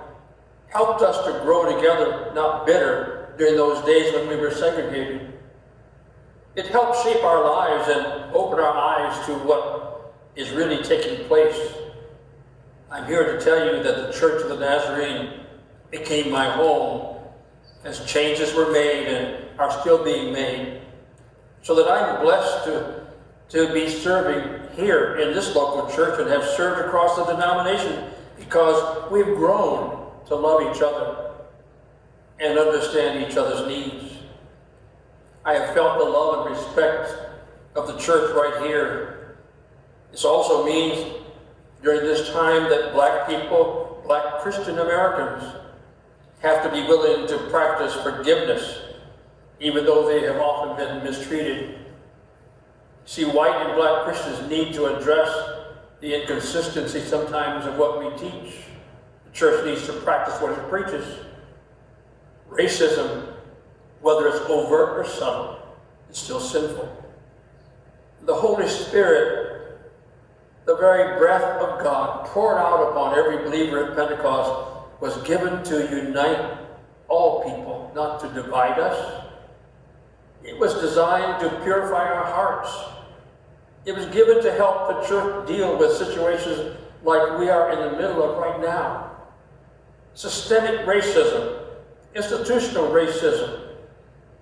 helped 0.70 1.02
us 1.02 1.24
to 1.26 1.44
grow 1.44 1.76
together, 1.76 2.32
not 2.34 2.66
bitter, 2.66 3.34
during 3.38 3.56
those 3.56 3.84
days 3.86 4.14
when 4.14 4.28
we 4.28 4.36
were 4.36 4.52
segregated. 4.52 5.34
It 6.56 6.68
helped 6.68 7.04
shape 7.04 7.24
our 7.24 7.44
lives 7.44 7.90
and 7.90 8.34
open 8.36 8.60
our 8.60 8.74
eyes 8.74 9.26
to 9.26 9.34
what 9.34 10.14
is 10.36 10.52
really 10.52 10.82
taking 10.84 11.26
place. 11.26 11.74
I'm 12.92 13.06
here 13.08 13.38
to 13.38 13.44
tell 13.44 13.66
you 13.66 13.84
that 13.84 14.08
the 14.08 14.14
Church 14.14 14.42
of 14.44 14.50
the 14.50 14.58
Nazarene 14.58 15.42
became 15.90 16.32
my 16.32 16.50
home 16.50 17.13
as 17.84 18.06
changes 18.06 18.54
were 18.54 18.72
made 18.72 19.08
and 19.08 19.60
are 19.60 19.72
still 19.82 20.04
being 20.04 20.32
made. 20.32 20.82
So 21.62 21.76
that 21.76 21.90
I'm 21.90 22.22
blessed 22.22 22.66
to, 22.66 23.06
to 23.50 23.74
be 23.74 23.90
serving 23.90 24.76
here 24.76 25.18
in 25.18 25.34
this 25.34 25.56
local 25.56 25.90
church 25.94 26.20
and 26.20 26.30
have 26.30 26.44
served 26.44 26.86
across 26.86 27.16
the 27.16 27.26
denomination 27.26 28.10
because 28.38 29.12
we've 29.12 29.26
grown 29.26 30.12
to 30.28 30.36
love 30.36 30.62
each 30.76 30.82
other 30.82 31.32
and 32.40 32.58
understand 32.58 33.30
each 33.30 33.38
other's 33.38 33.68
needs. 33.68 34.16
I 35.46 35.54
have 35.54 35.74
felt 35.74 36.00
the 36.00 36.06
love 36.06 36.48
and 36.48 36.56
respect 36.56 37.14
of 37.76 37.88
the 37.88 37.98
church 37.98 38.34
right 38.34 38.66
here. 38.66 39.38
This 40.12 40.26
also 40.26 40.66
means 40.66 41.22
during 41.82 42.02
this 42.02 42.32
time 42.32 42.70
that 42.70 42.94
black 42.94 43.28
people, 43.28 44.02
black 44.06 44.40
Christian 44.42 44.80
Americans, 44.80 45.44
have 46.44 46.62
to 46.62 46.70
be 46.70 46.86
willing 46.88 47.26
to 47.28 47.38
practice 47.50 47.94
forgiveness, 48.04 48.80
even 49.62 49.86
though 49.86 50.06
they 50.08 50.22
have 50.28 50.38
often 50.38 50.76
been 50.76 51.04
mistreated. 51.04 51.80
See, 53.06 53.24
white 53.24 53.66
and 53.66 53.76
black 53.76 54.04
Christians 54.04 54.50
need 54.50 54.74
to 54.74 54.98
address 54.98 55.30
the 56.02 56.22
inconsistency 56.22 57.00
sometimes 57.00 57.66
of 57.66 57.78
what 57.78 58.00
we 58.00 58.10
teach. 58.20 58.56
The 59.24 59.32
church 59.32 59.66
needs 59.66 59.86
to 59.88 59.94
practice 59.94 60.40
what 60.42 60.52
it 60.52 60.70
preaches. 60.70 61.06
Racism, 62.50 63.34
whether 64.02 64.28
it's 64.28 64.46
overt 64.50 64.98
or 64.98 65.06
subtle, 65.06 65.60
is 66.12 66.18
still 66.18 66.42
sinful. 66.42 66.90
The 68.24 68.36
Holy 68.36 68.68
Spirit, 68.68 69.80
the 70.66 70.76
very 70.76 71.18
breath 71.18 71.62
of 71.62 71.82
God 71.82 72.26
poured 72.28 72.58
out 72.58 72.90
upon 72.90 73.18
every 73.18 73.38
believer 73.38 73.92
at 73.92 73.96
Pentecost, 73.96 74.73
was 75.04 75.18
given 75.24 75.62
to 75.66 75.82
unite 75.94 76.60
all 77.10 77.44
people, 77.44 77.92
not 77.94 78.22
to 78.22 78.30
divide 78.30 78.80
us. 78.80 79.26
It 80.46 80.58
was 80.58 80.76
designed 80.76 81.42
to 81.42 81.50
purify 81.60 82.08
our 82.08 82.24
hearts. 82.24 82.74
It 83.84 83.96
was 83.96 84.06
given 84.06 84.42
to 84.42 84.54
help 84.54 84.88
the 84.88 85.06
church 85.06 85.46
deal 85.46 85.78
with 85.78 85.98
situations 85.98 86.78
like 87.04 87.38
we 87.38 87.50
are 87.50 87.74
in 87.74 87.80
the 87.80 87.98
middle 87.98 88.24
of 88.24 88.38
right 88.38 88.62
now. 88.62 89.12
Systemic 90.14 90.86
racism, 90.86 91.66
institutional 92.16 92.88
racism, 92.88 93.60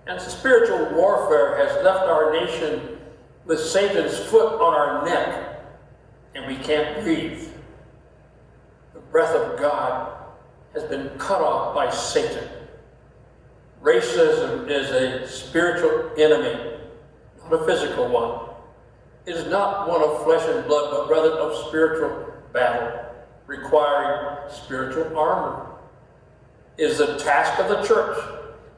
and 0.06 0.20
spiritual 0.20 0.94
warfare 0.94 1.56
has 1.56 1.84
left 1.84 2.04
our 2.04 2.32
nation 2.32 3.00
with 3.46 3.58
Satan's 3.58 4.16
foot 4.16 4.60
on 4.60 4.74
our 4.74 5.04
neck, 5.04 5.64
and 6.36 6.46
we 6.46 6.54
can't 6.62 7.02
breathe. 7.02 7.48
The 8.94 9.00
breath 9.00 9.34
of 9.34 9.58
God 9.58 10.21
has 10.74 10.84
been 10.84 11.10
cut 11.18 11.40
off 11.40 11.74
by 11.74 11.90
Satan. 11.90 12.48
Racism 13.82 14.68
is 14.70 14.90
a 14.90 15.26
spiritual 15.28 16.10
enemy, 16.16 16.78
not 17.42 17.52
a 17.52 17.66
physical 17.66 18.08
one. 18.08 18.48
It 19.26 19.36
is 19.36 19.50
not 19.50 19.88
one 19.88 20.02
of 20.02 20.24
flesh 20.24 20.48
and 20.48 20.66
blood, 20.66 20.90
but 20.90 21.10
rather 21.10 21.30
of 21.30 21.66
spiritual 21.68 22.32
battle, 22.52 23.04
requiring 23.46 24.50
spiritual 24.50 25.16
armor. 25.18 25.66
It 26.78 26.84
is 26.84 26.98
the 26.98 27.18
task 27.18 27.60
of 27.60 27.68
the 27.68 27.82
church 27.82 28.18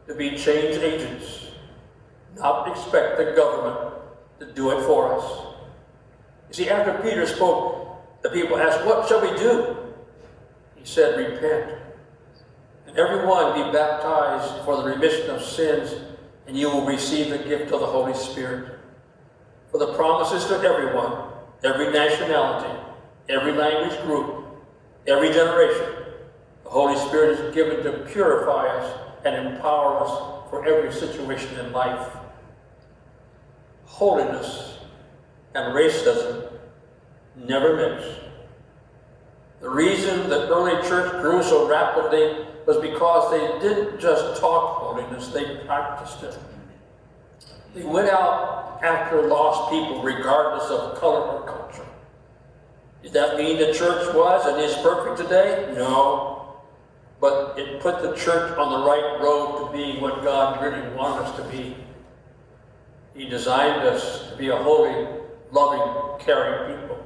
to 0.07 0.15
be 0.15 0.37
change 0.37 0.77
agents, 0.77 1.47
not 2.37 2.69
expect 2.69 3.19
the 3.19 3.33
government 3.37 3.95
to 4.41 4.47
do 4.53 4.71
it 4.77 4.85
for 4.85 5.15
us. 5.15 5.47
You 6.49 6.55
see, 6.55 6.69
after 6.69 7.01
Peter 7.03 7.27
spoke, 7.27 8.23
the 8.23 8.31
people 8.31 8.59
asked, 8.59 8.85
What 8.85 9.09
shall 9.09 9.21
we 9.21 9.37
do? 9.39 9.77
He 10.77 10.85
said, 10.85 11.17
Repent. 11.17 11.84
And 12.87 12.99
everyone 12.99 13.55
be 13.55 13.73
baptized 13.73 14.65
for 14.65 14.77
the 14.77 14.85
remission 14.85 15.31
of 15.31 15.43
sins, 15.43 15.95
and 16.47 16.57
you 16.57 16.69
will 16.69 16.85
receive 16.85 17.31
the 17.31 17.39
gift 17.39 17.73
of 17.73 17.81
the 17.81 17.87
Holy 17.87 18.15
Spirit. 18.15 18.79
For 19.71 19.79
the 19.79 19.95
promises 19.95 20.47
to 20.47 20.55
everyone, 20.61 21.33
every 21.65 21.91
nationality, 21.91 22.79
every 23.29 23.53
language 23.53 23.99
group, 24.03 24.45
every 25.07 25.33
generation, 25.33 26.05
the 26.63 26.71
Holy 26.71 26.97
Spirit 27.09 27.39
is 27.39 27.55
given 27.55 27.83
to 27.85 28.05
purify 28.13 28.67
us 28.67 29.01
and 29.25 29.47
empower 29.47 30.05
us 30.05 30.51
for 30.51 30.67
every 30.67 30.93
situation 30.93 31.59
in 31.59 31.73
life. 31.73 32.13
Holiness 33.87 34.79
and 35.55 35.75
racism 35.75 36.53
never 37.37 37.77
mix. 37.77 38.07
The 39.61 39.71
reason 39.71 40.29
the 40.29 40.49
early 40.49 40.87
church 40.87 41.11
grew 41.23 41.43
so 41.43 41.69
rapidly 41.69 42.47
was 42.67 42.79
because 42.79 43.31
they 43.31 43.69
didn't 43.69 44.01
just 44.01 44.41
talk 44.41 44.79
holiness, 44.79 45.29
they 45.29 45.57
practiced 45.67 46.23
it. 46.23 46.39
They 47.75 47.83
went 47.83 48.09
out 48.09 48.81
after 48.83 49.27
lost 49.27 49.71
people, 49.71 50.03
regardless 50.03 50.71
of 50.71 50.99
color 50.99 51.21
or 51.21 51.47
culture. 51.47 51.87
Did 53.03 53.13
that 53.13 53.37
mean 53.37 53.59
the 53.59 53.75
church 53.75 54.15
was 54.15 54.47
and 54.47 54.61
is 54.61 54.75
perfect 54.77 55.19
today? 55.19 55.75
No. 55.77 56.55
But 57.21 57.59
it 57.59 57.81
put 57.81 58.03
the 58.03 58.15
church 58.15 58.57
on 58.57 58.71
the 58.71 58.87
right 58.87 59.19
road 59.21 59.67
to 59.67 59.73
being 59.73 60.01
what 60.01 60.23
God 60.23 60.63
really 60.63 60.89
wanted 60.95 61.27
us 61.27 61.37
to 61.37 61.43
be. 61.45 61.77
He 63.15 63.29
designed 63.29 63.83
us 63.83 64.31
to 64.31 64.37
be 64.37 64.49
a 64.49 64.57
holy, 64.57 65.07
loving, 65.51 66.25
caring 66.25 66.81
people. 66.81 67.05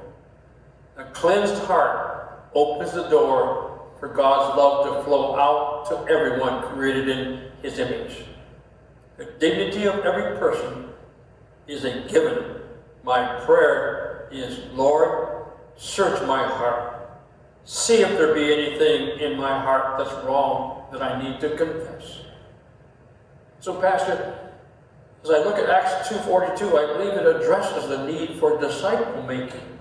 A 0.97 1.03
cleansed 1.05 1.63
heart 1.63 2.49
opens 2.53 2.93
the 2.93 3.07
door 3.09 3.68
for 3.99 4.07
God's 4.07 4.57
love 4.57 4.85
to 4.87 5.03
flow 5.03 5.35
out 5.35 5.85
to 5.89 6.11
everyone 6.11 6.63
created 6.63 7.09
in 7.09 7.51
His 7.61 7.79
image. 7.79 8.23
The 9.17 9.25
dignity 9.39 9.85
of 9.85 10.05
every 10.05 10.37
person 10.37 10.89
is 11.67 11.83
a 11.83 12.01
given. 12.07 12.61
My 13.03 13.39
prayer 13.45 14.29
is, 14.31 14.59
Lord, 14.73 15.45
search 15.75 16.25
my 16.27 16.47
heart. 16.47 16.95
See 17.65 18.01
if 18.01 18.09
there 18.17 18.33
be 18.33 18.53
anything 18.53 19.19
in 19.19 19.37
my 19.37 19.59
heart 19.59 19.97
that's 19.97 20.25
wrong 20.25 20.85
that 20.91 21.01
I 21.01 21.21
need 21.21 21.39
to 21.41 21.55
confess. 21.55 22.21
So, 23.59 23.79
Pastor, 23.81 24.53
as 25.23 25.29
I 25.29 25.39
look 25.39 25.57
at 25.57 25.69
Acts 25.69 26.09
2.42, 26.09 26.67
I 26.77 26.97
believe 26.97 27.13
it 27.13 27.35
addresses 27.35 27.89
the 27.89 28.05
need 28.07 28.39
for 28.39 28.59
disciple 28.59 29.21
making. 29.23 29.78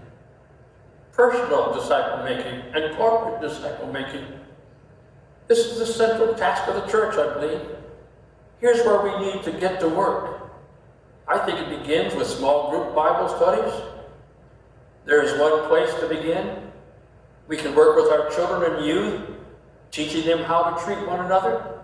Personal 1.18 1.74
disciple 1.74 2.22
making 2.22 2.62
and 2.74 2.96
corporate 2.96 3.40
disciple 3.40 3.92
making. 3.92 4.24
This 5.48 5.58
is 5.58 5.80
the 5.80 5.86
central 5.86 6.32
task 6.34 6.68
of 6.68 6.76
the 6.76 6.86
church, 6.86 7.16
I 7.18 7.34
believe. 7.34 7.60
Here's 8.60 8.86
where 8.86 9.02
we 9.02 9.26
need 9.26 9.42
to 9.42 9.50
get 9.50 9.80
to 9.80 9.88
work. 9.88 10.52
I 11.26 11.38
think 11.38 11.58
it 11.58 11.82
begins 11.82 12.14
with 12.14 12.28
small 12.28 12.70
group 12.70 12.94
Bible 12.94 13.28
studies. 13.28 13.74
There 15.06 15.20
is 15.20 15.36
one 15.40 15.66
place 15.66 15.92
to 15.98 16.06
begin. 16.06 16.70
We 17.48 17.56
can 17.56 17.74
work 17.74 17.96
with 17.96 18.12
our 18.12 18.30
children 18.30 18.72
and 18.72 18.86
youth, 18.86 19.20
teaching 19.90 20.24
them 20.24 20.44
how 20.44 20.70
to 20.70 20.84
treat 20.84 21.04
one 21.04 21.26
another. 21.26 21.80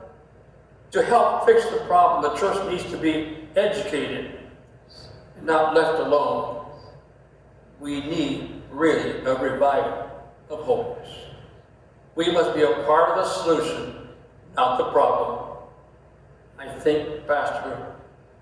To 0.93 1.03
help 1.03 1.45
fix 1.45 1.65
the 1.71 1.79
problem, 1.89 2.23
the 2.23 2.39
church 2.39 2.71
needs 2.71 2.85
to 2.93 2.97
be 2.97 3.49
educated 3.57 4.39
not 5.43 5.75
left 5.75 5.99
alone. 5.99 6.67
We 7.81 8.01
need 8.01 8.54
really 8.75 9.25
a 9.25 9.35
revival 9.37 10.11
of 10.51 10.61
holiness. 10.61 11.09
We 12.17 12.31
must 12.31 12.55
be 12.55 12.63
a 12.63 12.85
part 12.85 13.11
of 13.11 13.17
the 13.17 13.29
solution, 13.29 14.09
not 14.57 14.79
the 14.79 14.91
problem. 14.91 15.59
I 16.59 16.69
think, 16.81 17.27
Pastor, 17.27 17.95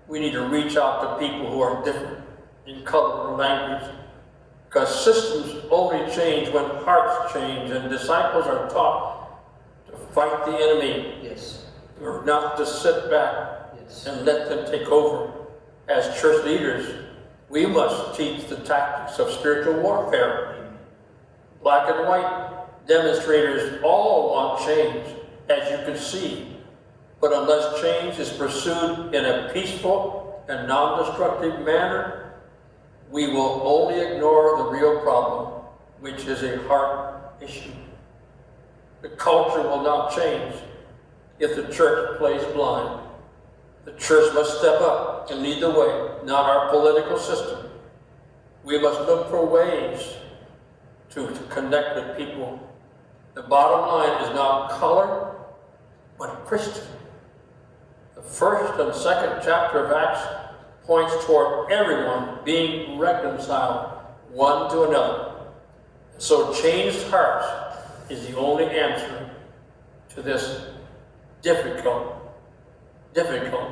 we 0.07 0.19
need 0.19 0.33
to 0.33 0.43
reach 0.43 0.77
out 0.77 1.01
to 1.19 1.27
people 1.27 1.49
who 1.51 1.61
are 1.61 1.83
different 1.83 2.19
in 2.67 2.83
color 2.83 3.29
or 3.29 3.37
language. 3.37 3.89
Because 4.67 5.03
systems 5.03 5.65
only 5.69 6.11
change 6.13 6.49
when 6.49 6.65
hearts 6.65 7.33
change 7.33 7.69
and 7.71 7.89
disciples 7.89 8.45
are 8.47 8.69
taught 8.69 9.41
to 9.87 9.97
fight 10.13 10.45
the 10.45 10.53
enemy. 10.53 11.19
Yes. 11.23 11.65
Or 12.01 12.23
not 12.25 12.57
to 12.57 12.65
sit 12.65 13.09
back 13.09 13.69
Yes. 13.79 14.07
and 14.07 14.25
let 14.25 14.49
them 14.49 14.65
take 14.65 14.87
over. 14.89 15.31
As 15.87 16.19
church 16.19 16.43
leaders, 16.45 16.87
we 17.49 17.65
must 17.65 18.17
teach 18.17 18.47
the 18.47 18.57
tactics 18.57 19.19
of 19.19 19.31
spiritual 19.31 19.81
warfare. 19.81 20.69
Black 21.61 21.89
and 21.89 22.07
white 22.07 22.87
demonstrators 22.87 23.81
all 23.83 24.31
want 24.31 24.65
change, 24.65 25.05
as 25.49 25.71
you 25.71 25.85
can 25.85 25.97
see. 25.97 26.47
But 27.21 27.31
unless 27.33 27.81
change 27.81 28.19
is 28.19 28.29
pursued 28.29 29.13
in 29.13 29.25
a 29.25 29.49
peaceful 29.53 30.43
and 30.49 30.67
non 30.67 31.05
destructive 31.05 31.65
manner, 31.65 32.33
we 33.09 33.27
will 33.27 33.61
only 33.63 34.01
ignore 34.01 34.57
the 34.57 34.63
real 34.65 34.99
problem, 35.01 35.61
which 35.99 36.25
is 36.25 36.43
a 36.43 36.61
heart 36.67 37.35
issue. 37.41 37.71
The 39.01 39.09
culture 39.09 39.61
will 39.61 39.83
not 39.83 40.15
change 40.15 40.55
if 41.39 41.55
the 41.55 41.71
church 41.73 42.17
plays 42.17 42.43
blind. 42.53 43.02
The 43.85 43.91
church 43.93 44.33
must 44.33 44.59
step 44.59 44.79
up 44.81 45.29
and 45.29 45.41
lead 45.41 45.61
the 45.61 45.69
way, 45.69 46.25
not 46.25 46.49
our 46.49 46.69
political 46.69 47.17
system. 47.17 47.69
We 48.63 48.79
must 48.79 49.01
look 49.01 49.29
for 49.29 49.45
ways 49.45 50.15
to, 51.11 51.27
to 51.27 51.43
connect 51.49 51.95
with 51.95 52.17
people. 52.17 52.59
The 53.33 53.43
bottom 53.43 53.87
line 53.87 54.23
is 54.23 54.35
not 54.35 54.71
color, 54.71 55.35
but 56.17 56.45
Christian. 56.45 56.85
The 58.15 58.21
first 58.21 58.79
and 58.79 58.95
second 58.95 59.41
chapter 59.43 59.85
of 59.85 59.91
Acts 59.91 60.21
points 60.83 61.25
toward 61.25 61.71
everyone 61.71 62.39
being 62.45 62.97
reconciled 62.97 63.99
one 64.31 64.69
to 64.71 64.83
another. 64.83 65.33
So 66.17 66.53
changed 66.53 67.03
hearts 67.07 67.47
is 68.09 68.27
the 68.27 68.37
only 68.37 68.65
answer 68.65 69.29
to 70.09 70.21
this 70.21 70.67
difficult, 71.41 72.22
difficult 73.13 73.71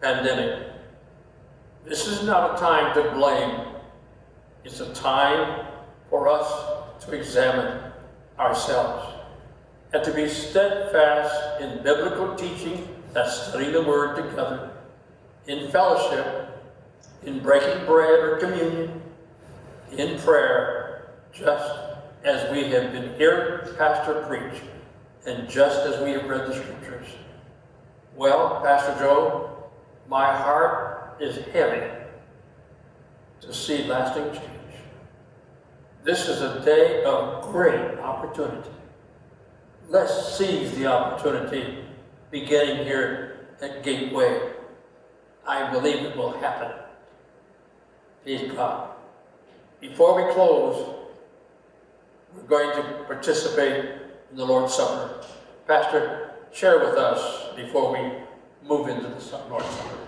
pandemic. 0.00 0.68
This 1.84 2.06
is 2.06 2.24
not 2.24 2.56
a 2.56 2.60
time 2.60 2.94
to 2.94 3.10
blame. 3.12 3.66
It's 4.64 4.80
a 4.80 4.92
time 4.94 5.66
for 6.10 6.28
us 6.28 7.04
to 7.04 7.12
examine 7.12 7.92
ourselves 8.38 9.14
and 9.92 10.02
to 10.04 10.12
be 10.12 10.28
steadfast 10.28 11.60
in 11.60 11.82
biblical 11.82 12.34
teaching 12.34 12.88
that 13.12 13.28
study 13.30 13.70
the 13.70 13.82
Word 13.82 14.16
together, 14.16 14.70
in 15.46 15.70
fellowship, 15.70 16.48
in 17.22 17.38
breaking 17.40 17.86
bread 17.86 18.18
or 18.18 18.36
communion, 18.36 19.00
in 19.92 20.18
prayer, 20.18 21.12
just 21.32 21.72
as 22.24 22.50
we 22.52 22.64
have 22.64 22.92
been 22.92 23.14
hearing 23.16 23.74
Pastor 23.76 24.22
preach, 24.26 24.60
and 25.24 25.48
just 25.48 25.86
as 25.86 26.02
we 26.02 26.10
have 26.12 26.28
read 26.28 26.50
the 26.50 26.54
Scriptures. 26.54 27.06
Well, 28.16 28.62
Pastor 28.62 28.98
Joe, 28.98 29.68
my 30.08 30.34
heart 30.34 31.18
is 31.20 31.36
heavy 31.52 31.86
to 33.42 33.52
see 33.52 33.84
lasting 33.84 34.32
change. 34.32 34.72
This 36.02 36.26
is 36.26 36.40
a 36.40 36.64
day 36.64 37.04
of 37.04 37.42
great 37.52 37.98
opportunity. 37.98 38.70
Let's 39.90 40.38
seize 40.38 40.74
the 40.76 40.86
opportunity 40.86 41.84
beginning 42.30 42.86
here 42.86 43.48
at 43.60 43.82
Gateway. 43.82 44.52
I 45.46 45.70
believe 45.70 46.02
it 46.02 46.16
will 46.16 46.32
happen. 46.38 46.72
Please 48.22 48.50
God. 48.50 48.92
Before 49.78 50.16
we 50.16 50.32
close, 50.32 50.94
we're 52.34 52.42
going 52.44 52.82
to 52.82 53.04
participate 53.04 53.84
in 54.30 54.38
the 54.38 54.46
Lord's 54.46 54.72
Supper. 54.72 55.22
Pastor, 55.66 56.35
share 56.52 56.78
with 56.78 56.96
us 56.96 57.54
before 57.54 57.92
we 57.92 57.98
move 58.66 58.88
into 58.88 59.02
the 59.02 59.38
Lord's 59.48 59.66
Supper. 59.66 59.98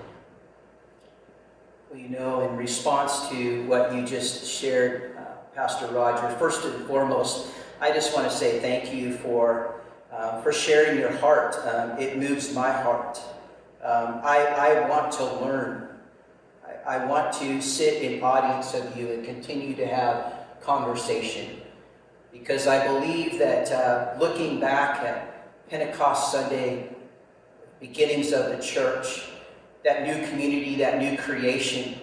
Well, 1.90 1.98
you 1.98 2.08
know, 2.08 2.48
in 2.48 2.56
response 2.56 3.28
to 3.30 3.64
what 3.66 3.94
you 3.94 4.04
just 4.04 4.46
shared, 4.46 5.16
uh, 5.16 5.20
Pastor 5.54 5.86
Roger, 5.88 6.28
first 6.36 6.64
and 6.64 6.86
foremost, 6.86 7.48
I 7.80 7.92
just 7.92 8.14
want 8.14 8.28
to 8.28 8.34
say 8.34 8.60
thank 8.60 8.92
you 8.94 9.14
for, 9.14 9.80
uh, 10.12 10.40
for 10.42 10.52
sharing 10.52 10.98
your 10.98 11.12
heart. 11.16 11.56
Um, 11.66 11.98
it 11.98 12.18
moves 12.18 12.54
my 12.54 12.70
heart. 12.70 13.20
Um, 13.82 14.20
I, 14.24 14.38
I 14.38 14.88
want 14.88 15.12
to 15.12 15.24
learn. 15.40 15.88
I, 16.66 16.96
I 16.96 17.04
want 17.06 17.32
to 17.34 17.60
sit 17.62 18.02
in 18.02 18.22
audience 18.22 18.74
of 18.74 18.96
you 18.96 19.12
and 19.12 19.24
continue 19.24 19.74
to 19.76 19.86
have 19.86 20.34
conversation. 20.60 21.60
Because 22.32 22.66
I 22.66 22.86
believe 22.86 23.38
that 23.38 23.70
uh, 23.72 24.18
looking 24.18 24.60
back 24.60 25.02
at 25.02 25.27
Pentecost 25.68 26.32
Sunday, 26.32 26.88
beginnings 27.80 28.32
of 28.32 28.56
the 28.56 28.62
church, 28.62 29.28
that 29.84 30.06
new 30.06 30.26
community, 30.28 30.76
that 30.76 30.98
new 30.98 31.16
creation, 31.18 31.94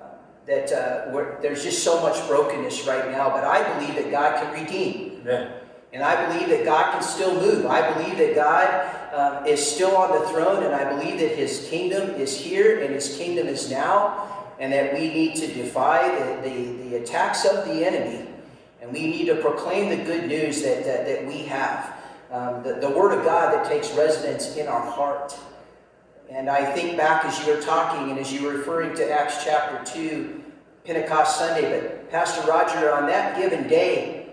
uh, 0.00 0.06
that 0.46 0.72
uh, 0.72 1.40
there's 1.40 1.62
just 1.62 1.84
so 1.84 2.00
much 2.00 2.26
brokenness 2.26 2.86
right 2.86 3.10
now, 3.10 3.30
but 3.30 3.44
I 3.44 3.78
believe 3.78 3.94
that 3.96 4.10
God 4.10 4.42
can 4.42 4.52
redeem. 4.52 5.20
Amen. 5.20 5.52
And 5.92 6.02
I 6.02 6.26
believe 6.26 6.48
that 6.48 6.64
God 6.64 6.92
can 6.92 7.02
still 7.02 7.34
move. 7.38 7.66
I 7.66 7.92
believe 7.92 8.16
that 8.16 8.34
God 8.34 9.02
um, 9.12 9.46
is 9.46 9.64
still 9.64 9.94
on 9.94 10.18
the 10.18 10.26
throne, 10.28 10.62
and 10.64 10.74
I 10.74 10.90
believe 10.90 11.20
that 11.20 11.36
His 11.36 11.68
kingdom 11.68 12.10
is 12.14 12.38
here 12.38 12.80
and 12.80 12.94
His 12.94 13.16
kingdom 13.16 13.46
is 13.46 13.70
now, 13.70 14.46
and 14.58 14.72
that 14.72 14.94
we 14.94 15.08
need 15.08 15.36
to 15.36 15.46
defy 15.48 16.08
the, 16.08 16.48
the, 16.48 16.72
the 16.88 16.96
attacks 16.96 17.44
of 17.44 17.66
the 17.66 17.86
enemy, 17.86 18.26
and 18.80 18.90
we 18.90 19.06
need 19.06 19.26
to 19.26 19.36
proclaim 19.36 19.90
the 19.90 20.02
good 20.02 20.28
news 20.28 20.62
that, 20.62 20.84
that, 20.84 21.06
that 21.06 21.26
we 21.26 21.38
have. 21.42 21.92
Um, 22.32 22.62
the, 22.62 22.72
the 22.76 22.88
Word 22.88 23.12
of 23.12 23.26
God 23.26 23.52
that 23.52 23.66
takes 23.66 23.92
residence 23.92 24.56
in 24.56 24.66
our 24.66 24.80
heart. 24.80 25.36
And 26.30 26.48
I 26.48 26.64
think 26.72 26.96
back 26.96 27.26
as 27.26 27.38
you 27.38 27.54
were 27.54 27.60
talking 27.60 28.10
and 28.10 28.18
as 28.18 28.32
you 28.32 28.44
were 28.44 28.54
referring 28.54 28.96
to 28.96 29.12
Acts 29.12 29.44
chapter 29.44 29.84
2, 29.92 30.42
Pentecost 30.86 31.38
Sunday, 31.38 31.70
but 31.70 32.10
Pastor 32.10 32.48
Roger, 32.48 32.90
on 32.90 33.06
that 33.06 33.36
given 33.36 33.68
day, 33.68 34.30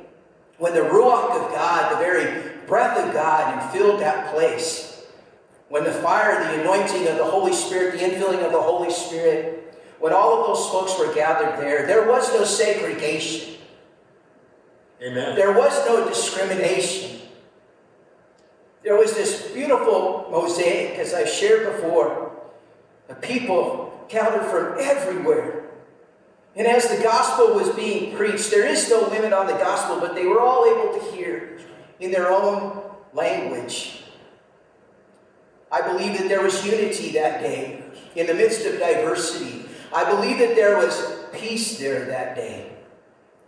when 0.60 0.74
the 0.74 0.80
Ruach 0.80 1.32
of 1.32 1.52
God, 1.52 1.92
the 1.92 1.98
very 1.98 2.42
breath 2.68 2.98
of 2.98 3.14
God, 3.14 3.70
filled 3.74 4.00
that 4.00 4.34
place, 4.34 5.06
when 5.68 5.84
the 5.84 5.92
fire, 5.92 6.42
the 6.42 6.62
anointing 6.62 7.06
of 7.06 7.18
the 7.18 7.26
Holy 7.26 7.54
Spirit, 7.54 8.00
the 8.00 8.06
infilling 8.06 8.46
of 8.46 8.54
the 8.54 8.62
Holy 8.62 8.92
Spirit, 8.92 9.78
when 10.00 10.14
all 10.14 10.40
of 10.40 10.48
those 10.48 10.70
folks 10.70 10.98
were 10.98 11.14
gathered 11.14 11.60
there, 11.60 11.86
there 11.86 12.08
was 12.08 12.34
no 12.34 12.46
segregation. 12.46 13.56
Amen. 15.02 15.36
There 15.36 15.52
was 15.52 15.86
no 15.86 16.08
discrimination. 16.08 17.20
There 18.84 18.96
was 18.96 19.14
this 19.14 19.52
beautiful 19.52 20.28
mosaic, 20.32 20.98
as 20.98 21.14
I 21.14 21.26
shared 21.26 21.76
before, 21.76 22.32
of 23.10 23.22
people 23.22 24.06
gathered 24.08 24.50
from 24.50 24.80
everywhere. 24.80 25.66
And 26.56 26.66
as 26.68 26.88
the 26.88 27.02
gospel 27.04 27.54
was 27.54 27.70
being 27.76 28.16
preached, 28.16 28.52
there 28.52 28.66
is 28.66 28.90
no 28.90 29.08
limit 29.08 29.34
on 29.34 29.48
the 29.48 29.54
gospel, 29.54 30.00
but 30.00 30.16
they 30.16 30.26
were 30.26 30.40
all 30.40 30.66
able 30.66 31.00
to 31.00 31.16
hear 31.16 31.60
in 32.00 32.12
their 32.12 32.32
own 32.32 32.82
language. 33.14 34.04
I 35.72 35.82
believe 35.82 36.18
that 36.18 36.28
there 36.28 36.42
was 36.42 36.66
unity 36.66 37.12
that 37.12 37.42
day 37.42 37.84
in 38.16 38.28
the 38.28 38.34
midst 38.34 38.66
of 38.66 38.80
diversity. 38.80 39.66
I 39.94 40.10
believe 40.10 40.40
that 40.40 40.56
there 40.56 40.78
was 40.78 41.26
peace 41.34 41.78
there 41.78 42.06
that 42.06 42.36
day. 42.36 42.72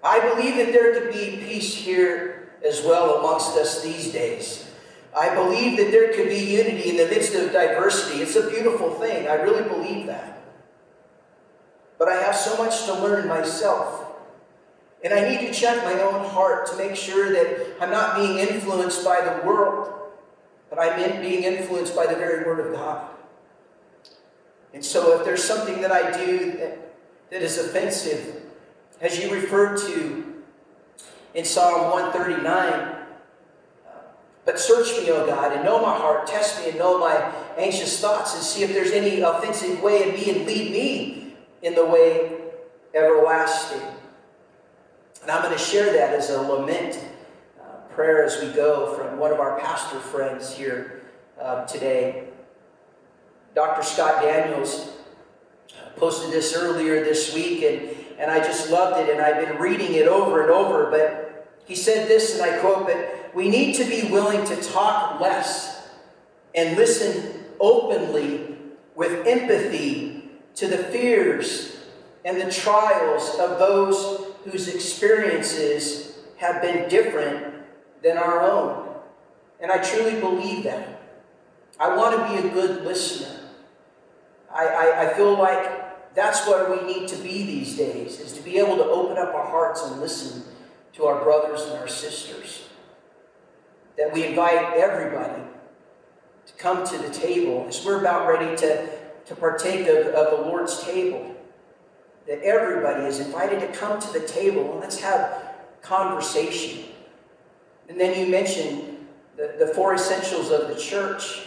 I 0.04 0.20
believe 0.20 0.56
that 0.58 0.72
there 0.72 0.94
could 0.94 1.12
be 1.12 1.44
peace 1.44 1.74
here 1.74 2.54
as 2.66 2.84
well 2.84 3.20
amongst 3.20 3.58
us 3.58 3.82
these 3.84 4.12
days. 4.12 4.71
I 5.18 5.36
believe 5.36 5.78
that 5.78 5.92
there 5.92 6.14
could 6.14 6.30
be 6.30 6.40
unity 6.40 6.90
in 6.90 6.98
the 6.98 7.08
midst 7.08 7.36
of 7.36 7.52
diversity. 7.52 8.22
It's 8.22 8.36
a 8.36 8.50
beautiful 8.50 8.92
thing. 8.92 9.28
I 9.28 9.36
really 9.36 9.68
believe 9.68 10.08
that. 10.08 10.42
But 11.98 12.08
I 12.08 12.16
have 12.22 12.36
so 12.36 12.58
much 12.58 12.86
to 12.86 12.94
learn 12.94 13.28
myself. 13.28 14.06
And 15.04 15.14
I 15.14 15.28
need 15.28 15.46
to 15.48 15.54
check 15.54 15.84
my 15.84 16.00
own 16.02 16.24
heart 16.26 16.68
to 16.68 16.78
make 16.78 16.96
sure 16.96 17.32
that 17.32 17.82
I'm 17.82 17.90
not 17.90 18.16
being 18.16 18.38
influenced 18.38 19.04
by 19.04 19.20
the 19.22 19.46
world, 19.46 19.92
but 20.70 20.80
I'm 20.80 21.22
being 21.22 21.44
influenced 21.44 21.96
by 21.96 22.06
the 22.06 22.16
very 22.16 22.46
Word 22.46 22.66
of 22.66 22.74
God. 22.74 23.08
And 24.74 24.86
so 24.86 25.20
if 25.20 25.26
there's 25.26 25.44
something 25.44 25.82
that 25.82 25.92
I 25.92 26.26
do 26.26 26.52
that, 26.54 26.78
that 27.32 27.42
is 27.42 27.58
offensive, 27.58 28.44
as 29.02 29.20
you 29.20 29.32
referred 29.34 29.78
to 29.88 30.44
in 31.34 31.46
Psalm 31.46 31.92
139, 31.92 33.01
but 34.46 34.60
search 34.60 34.98
me, 34.98 35.12
O 35.12 35.26
God, 35.26 35.54
and 35.54 35.64
know 35.64 35.82
my 35.82 35.96
heart. 35.96 36.26
Test 36.26 36.60
me 36.60 36.70
and 36.70 36.80
know 36.80 36.98
my 36.98 37.32
anxious 37.58 38.00
thoughts, 38.00 38.34
and 38.34 38.44
see 38.44 38.64
if 38.64 38.74
there's 38.74 38.92
any 38.92 39.22
offensive 39.22 39.82
way 39.82 40.04
in 40.04 40.16
me, 40.16 40.30
and 40.32 40.48
lead 40.48 40.72
me 40.72 41.34
in 41.62 41.76
the 41.76 41.86
way 41.86 42.38
everlasting. 42.94 43.82
And 45.22 45.30
I'm 45.30 45.44
going 45.44 45.56
to 45.56 45.64
share 45.64 45.94
that 45.94 46.14
as 46.14 46.32
a 46.32 46.42
lament 46.42 47.00
uh, 47.60 47.82
prayer 47.90 48.24
as 48.24 48.42
we 48.42 48.52
go 48.52 48.96
from 48.96 49.20
one 49.20 49.32
of 49.32 49.40
our 49.40 49.60
pastor 49.60 50.00
friends 50.00 50.56
here 50.56 51.04
uh, 51.40 51.66
today. 51.66 52.28
Dr. 53.54 53.84
Scott 53.84 54.24
Daniels 54.24 54.90
posted 55.98 56.32
this 56.32 56.56
earlier 56.56 57.04
this 57.04 57.36
week, 57.36 57.62
and, 57.62 57.96
and 58.18 58.32
I 58.32 58.40
just 58.40 58.72
loved 58.72 59.00
it, 59.00 59.14
and 59.14 59.22
I've 59.22 59.46
been 59.46 59.62
reading 59.62 59.94
it 59.94 60.08
over 60.08 60.42
and 60.42 60.50
over. 60.50 60.90
But 60.90 61.60
he 61.66 61.76
said 61.76 62.08
this, 62.08 62.40
and 62.40 62.44
I 62.44 62.58
quote, 62.60 62.88
But 62.88 63.21
we 63.34 63.50
need 63.50 63.76
to 63.76 63.86
be 63.86 64.12
willing 64.12 64.44
to 64.46 64.56
talk 64.58 65.20
less 65.20 65.90
and 66.54 66.78
listen 66.78 67.46
openly 67.60 68.58
with 68.96 69.26
empathy 69.26 70.30
to 70.56 70.68
the 70.68 70.78
fears 70.78 71.78
and 72.26 72.40
the 72.40 72.52
trials 72.52 73.30
of 73.40 73.58
those 73.58 74.34
whose 74.44 74.68
experiences 74.68 76.20
have 76.38 76.62
been 76.62 76.90
different 76.90 77.56
than 78.04 78.18
our 78.18 78.42
own. 78.42 78.96
And 79.60 79.72
I 79.72 79.78
truly 79.78 80.20
believe 80.20 80.64
that. 80.64 81.02
I 81.80 81.96
want 81.96 82.16
to 82.16 82.42
be 82.42 82.48
a 82.48 82.52
good 82.52 82.84
listener. 82.84 83.40
I, 84.54 84.66
I, 84.66 85.10
I 85.10 85.14
feel 85.14 85.38
like 85.38 86.14
that's 86.14 86.46
what 86.46 86.70
we 86.70 86.94
need 86.94 87.08
to 87.10 87.16
be 87.18 87.44
these 87.44 87.78
days, 87.78 88.20
is 88.20 88.34
to 88.34 88.42
be 88.42 88.58
able 88.58 88.76
to 88.78 88.84
open 88.84 89.18
up 89.18 89.34
our 89.34 89.48
hearts 89.48 89.84
and 89.84 90.02
listen 90.02 90.44
to 90.94 91.06
our 91.06 91.24
brothers 91.24 91.62
and 91.62 91.80
our 91.80 91.88
sisters 91.88 92.64
that 94.02 94.12
we 94.12 94.26
invite 94.26 94.74
everybody 94.74 95.44
to 96.48 96.54
come 96.54 96.84
to 96.88 96.98
the 96.98 97.10
table, 97.12 97.68
as 97.70 97.86
we're 97.86 98.00
about 98.00 98.28
ready 98.28 98.58
to, 98.58 98.90
to 99.26 99.36
partake 99.36 99.88
of, 99.88 100.08
of 100.08 100.40
the 100.40 100.44
Lord's 100.48 100.84
table, 100.84 101.36
that 102.28 102.42
everybody 102.42 103.04
is 103.04 103.20
invited 103.20 103.60
to 103.60 103.68
come 103.68 104.00
to 104.02 104.12
the 104.12 104.22
table 104.22 104.72
and 104.72 104.80
let's 104.80 105.00
have 105.00 105.54
conversation. 105.84 106.86
And 107.90 108.00
then 108.00 108.20
you 108.20 108.32
mentioned 108.32 109.06
the, 109.38 109.54
the 109.60 109.68
four 109.68 109.94
essentials 109.94 110.50
of 110.50 110.68
the 110.68 110.76
church. 110.76 111.46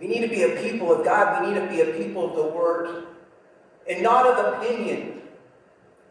We 0.00 0.08
need 0.08 0.22
to 0.22 0.28
be 0.28 0.42
a 0.42 0.60
people 0.60 0.92
of 0.92 1.04
God. 1.04 1.40
We 1.40 1.52
need 1.52 1.60
to 1.60 1.68
be 1.68 1.82
a 1.82 2.04
people 2.04 2.30
of 2.30 2.34
the 2.34 2.52
Word. 2.52 3.04
And 3.88 4.02
not 4.02 4.26
of 4.26 4.60
opinion, 4.60 5.22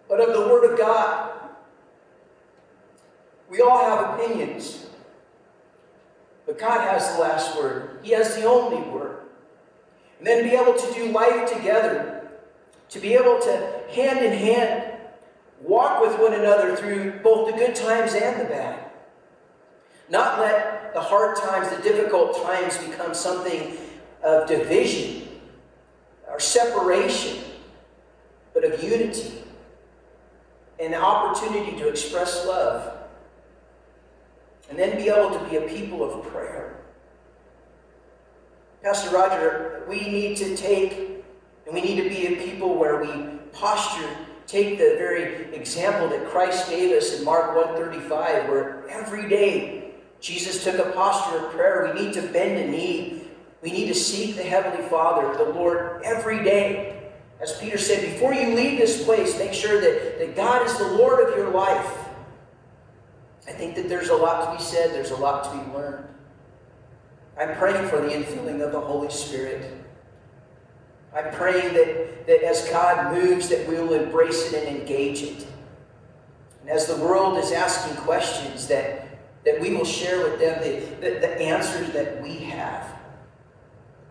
but 0.07 0.21
of 0.21 0.33
the 0.33 0.47
Word 0.47 0.71
of 0.71 0.79
God. 0.79 1.33
We 3.49 3.59
all 3.59 3.79
have 3.83 4.17
opinions. 4.17 4.85
But 6.47 6.57
God 6.57 6.89
has 6.89 7.13
the 7.13 7.21
last 7.21 7.55
word. 7.55 7.99
He 8.01 8.11
has 8.13 8.35
the 8.35 8.45
only 8.45 8.81
word. 8.89 9.19
And 10.17 10.25
then 10.25 10.43
be 10.43 10.55
able 10.55 10.73
to 10.73 10.93
do 10.93 11.11
life 11.11 11.53
together, 11.53 12.27
to 12.89 12.99
be 12.99 13.13
able 13.13 13.39
to 13.39 13.83
hand 13.91 14.25
in 14.25 14.31
hand 14.31 14.93
walk 15.61 16.01
with 16.01 16.17
one 16.19 16.33
another 16.33 16.75
through 16.75 17.19
both 17.19 17.51
the 17.51 17.57
good 17.57 17.75
times 17.75 18.13
and 18.13 18.39
the 18.39 18.45
bad. 18.45 18.79
Not 20.09 20.39
let 20.39 20.93
the 20.93 21.01
hard 21.01 21.35
times, 21.37 21.69
the 21.69 21.81
difficult 21.83 22.41
times 22.43 22.77
become 22.77 23.13
something 23.13 23.77
of 24.23 24.47
division 24.47 25.27
or 26.29 26.39
separation, 26.39 27.43
but 28.53 28.63
of 28.63 28.81
unity 28.81 29.43
and 30.79 30.93
the 30.93 31.01
opportunity 31.01 31.77
to 31.77 31.89
express 31.89 32.45
love. 32.45 32.96
And 34.69 34.77
then 34.77 34.97
be 34.97 35.09
able 35.09 35.37
to 35.37 35.45
be 35.49 35.57
a 35.57 35.61
people 35.61 36.03
of 36.03 36.25
prayer. 36.27 36.83
Pastor 38.83 39.15
Roger, 39.15 39.83
we 39.87 39.99
need 40.01 40.37
to 40.37 40.55
take 40.55 41.23
and 41.65 41.73
we 41.73 41.81
need 41.81 42.01
to 42.01 42.09
be 42.09 42.27
a 42.27 42.45
people 42.45 42.75
where 42.75 43.01
we 43.01 43.39
posture 43.51 44.07
take 44.47 44.77
the 44.77 44.95
very 44.97 45.53
example 45.53 46.07
that 46.07 46.25
Christ 46.29 46.69
gave 46.69 46.93
us 46.93 47.19
in 47.19 47.25
Mark 47.25 47.53
135, 47.53 48.47
where 48.47 48.87
every 48.89 49.27
day 49.27 49.91
Jesus 50.21 50.63
took 50.63 50.79
a 50.79 50.91
posture 50.91 51.45
of 51.45 51.51
prayer. 51.51 51.91
We 51.93 52.01
need 52.05 52.13
to 52.13 52.21
bend 52.21 52.57
a 52.57 52.67
knee. 52.67 53.23
We 53.61 53.71
need 53.71 53.87
to 53.87 53.93
seek 53.93 54.37
the 54.37 54.43
Heavenly 54.43 54.87
Father, 54.87 55.37
the 55.37 55.51
Lord, 55.51 56.01
every 56.03 56.43
day. 56.43 57.11
As 57.41 57.59
Peter 57.59 57.77
said, 57.77 58.01
before 58.13 58.33
you 58.33 58.55
leave 58.55 58.79
this 58.79 59.03
place, 59.03 59.37
make 59.37 59.53
sure 59.53 59.81
that, 59.81 60.17
that 60.19 60.35
God 60.35 60.65
is 60.65 60.77
the 60.77 60.87
Lord 60.93 61.27
of 61.27 61.35
your 61.35 61.49
life. 61.49 62.06
I 63.47 63.51
think 63.51 63.75
that 63.75 63.87
there's 63.87 64.09
a 64.09 64.15
lot 64.15 64.51
to 64.51 64.57
be 64.57 64.63
said, 64.63 64.91
there's 64.91 65.11
a 65.11 65.15
lot 65.15 65.43
to 65.45 65.51
be 65.51 65.77
learned. 65.77 66.05
I'm 67.39 67.55
praying 67.55 67.87
for 67.87 68.01
the 68.01 68.09
infilling 68.09 68.65
of 68.65 68.71
the 68.71 68.81
Holy 68.81 69.09
Spirit. 69.09 69.73
I'm 71.15 71.31
praying 71.33 71.73
that, 71.73 72.27
that 72.27 72.43
as 72.43 72.67
God 72.69 73.13
moves, 73.13 73.47
that 73.49 73.67
we 73.67 73.75
will 73.75 73.93
embrace 73.93 74.51
it 74.51 74.67
and 74.67 74.77
engage 74.77 75.21
it. 75.21 75.47
And 76.61 76.69
as 76.69 76.85
the 76.87 76.97
world 76.97 77.37
is 77.37 77.51
asking 77.51 77.95
questions, 78.03 78.67
that, 78.67 79.07
that 79.45 79.61
we 79.61 79.73
will 79.73 79.85
share 79.85 80.29
with 80.29 80.39
them 80.39 80.61
the, 80.61 80.79
the, 80.99 81.19
the 81.19 81.41
answers 81.41 81.91
that 81.91 82.21
we 82.21 82.35
have. 82.39 82.93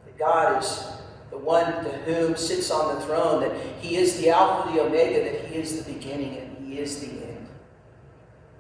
That 0.07 0.19
God 0.19 0.63
is 0.63 0.87
the 1.31 1.39
one 1.39 1.85
to 1.85 1.91
whom 1.91 2.37
sits 2.37 2.71
on 2.71 2.95
the 2.95 3.01
throne, 3.03 3.43
that 3.43 3.55
He 3.81 3.97
is 3.97 4.19
the 4.19 4.31
Alpha, 4.31 4.73
the 4.73 4.81
Omega, 4.81 5.31
that 5.31 5.45
He 5.47 5.57
is 5.57 5.85
the 5.85 5.93
beginning 5.93 6.39
and 6.39 6.67
He 6.67 6.79
is 6.79 7.01
the 7.01 7.09
end. 7.09 7.26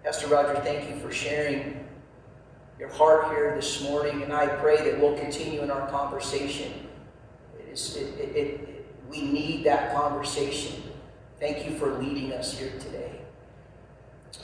Pastor 0.07 0.29
Roger, 0.29 0.55
thank 0.61 0.89
you 0.89 0.95
for 1.01 1.11
sharing 1.11 1.85
your 2.79 2.89
heart 2.91 3.27
here 3.31 3.57
this 3.57 3.83
morning, 3.83 4.23
and 4.23 4.33
I 4.33 4.47
pray 4.47 4.77
that 4.77 5.01
we'll 5.01 5.19
continue 5.19 5.63
in 5.63 5.71
our 5.73 5.91
conversation 5.91 6.73
it, 7.69 7.97
it, 7.97 8.37
it, 8.37 8.87
we 9.11 9.23
need 9.23 9.65
that 9.65 9.97
conversation. 9.97 10.81
Thank 11.41 11.67
you 11.69 11.77
for 11.77 11.99
leading 11.99 12.33
us 12.33 12.57
here 12.57 12.71
today. 12.79 13.21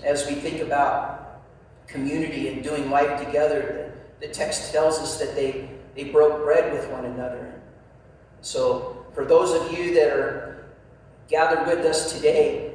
As 0.02 0.26
we 0.26 0.34
think 0.34 0.60
about 0.62 1.42
community 1.86 2.48
and 2.48 2.64
doing 2.64 2.90
life 2.90 3.24
together, 3.24 3.94
the, 4.20 4.26
the 4.26 4.34
text 4.34 4.72
tells 4.72 4.98
us 4.98 5.16
that 5.20 5.36
they, 5.36 5.70
they 5.94 6.10
broke 6.10 6.42
bread 6.42 6.72
with 6.72 6.90
one 6.90 7.04
another. 7.04 7.54
So, 8.40 9.06
for 9.14 9.24
those 9.24 9.52
of 9.52 9.78
you 9.78 9.94
that 9.94 10.08
are 10.08 10.64
gathered 11.28 11.68
with 11.68 11.86
us 11.86 12.12
today, 12.12 12.71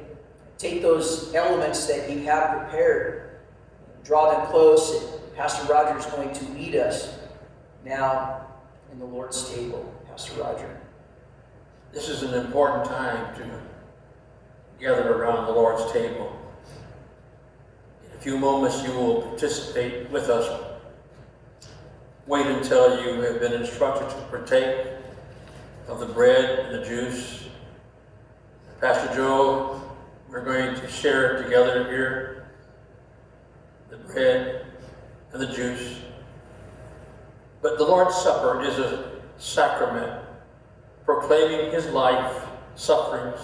take 0.58 0.82
those 0.82 1.32
elements 1.34 1.86
that 1.86 2.10
you 2.10 2.18
have 2.24 2.58
prepared, 2.58 3.38
draw 4.04 4.32
them 4.32 4.50
close, 4.50 5.04
and 5.04 5.36
Pastor 5.36 5.72
Roger 5.72 5.96
is 5.98 6.06
going 6.06 6.32
to 6.32 6.44
lead 6.50 6.74
us 6.74 7.16
now 7.84 8.44
in 8.92 8.98
the 8.98 9.04
Lord's 9.04 9.48
table. 9.54 9.94
Pastor 10.08 10.40
Roger. 10.40 10.80
This 11.92 12.08
is 12.08 12.24
an 12.24 12.34
important 12.34 12.86
time 12.86 13.36
to 13.36 13.48
gather 14.80 15.14
around 15.14 15.46
the 15.46 15.52
Lord's 15.52 15.92
table. 15.92 16.36
In 18.04 18.18
a 18.18 18.20
few 18.20 18.36
moments, 18.36 18.82
you 18.82 18.92
will 18.92 19.22
participate 19.22 20.10
with 20.10 20.28
us. 20.28 20.64
Wait 22.26 22.46
until 22.46 23.02
you 23.02 23.20
have 23.22 23.40
been 23.40 23.52
instructed 23.52 24.10
to 24.10 24.26
partake 24.26 24.88
of 25.86 26.00
the 26.00 26.06
bread 26.06 26.58
and 26.58 26.74
the 26.74 26.86
juice. 26.86 27.44
Pastor 28.80 29.14
Joe, 29.14 29.77
we're 30.28 30.44
going 30.44 30.74
to 30.74 30.88
share 30.88 31.42
together 31.42 31.84
here 31.90 32.50
the 33.88 33.96
bread 33.96 34.66
and 35.32 35.40
the 35.40 35.46
juice. 35.46 36.00
But 37.62 37.78
the 37.78 37.84
Lord's 37.84 38.14
Supper 38.14 38.62
is 38.62 38.78
a 38.78 39.20
sacrament, 39.38 40.22
proclaiming 41.04 41.72
his 41.72 41.86
life, 41.86 42.44
sufferings, 42.74 43.40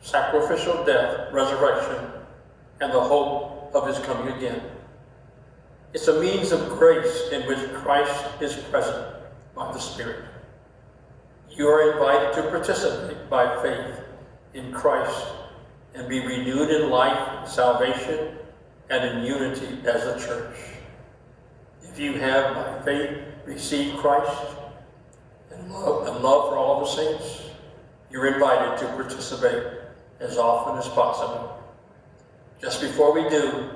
sacrificial 0.00 0.84
death, 0.84 1.32
resurrection, 1.32 2.12
and 2.80 2.92
the 2.92 3.00
hope 3.00 3.70
of 3.74 3.86
his 3.86 3.98
coming 4.00 4.34
again. 4.34 4.60
It's 5.94 6.08
a 6.08 6.20
means 6.20 6.52
of 6.52 6.68
grace 6.68 7.30
in 7.32 7.46
which 7.46 7.72
Christ 7.72 8.24
is 8.40 8.54
present 8.54 9.14
by 9.54 9.72
the 9.72 9.78
Spirit. 9.78 10.24
You 11.50 11.66
are 11.68 11.92
invited 11.92 12.34
to 12.34 12.50
participate 12.50 13.30
by 13.30 13.62
faith 13.62 14.04
in 14.52 14.72
Christ 14.72 15.26
and 15.94 16.08
be 16.08 16.20
renewed 16.20 16.70
in 16.70 16.90
life, 16.90 17.48
salvation, 17.48 18.36
and 18.90 19.04
in 19.04 19.24
unity 19.24 19.78
as 19.86 20.04
a 20.04 20.18
church. 20.18 20.56
If 21.82 21.98
you 21.98 22.14
have 22.14 22.54
by 22.54 22.84
faith 22.84 23.18
received 23.44 23.96
Christ, 23.98 24.46
and 25.50 25.72
love, 25.72 26.06
and 26.06 26.22
love 26.22 26.50
for 26.50 26.56
all 26.56 26.80
the 26.80 26.86
saints, 26.86 27.50
you're 28.10 28.32
invited 28.32 28.78
to 28.78 28.86
participate 28.94 29.64
as 30.20 30.38
often 30.38 30.78
as 30.78 30.88
possible. 30.88 31.62
Just 32.60 32.80
before 32.80 33.12
we 33.12 33.28
do, 33.28 33.70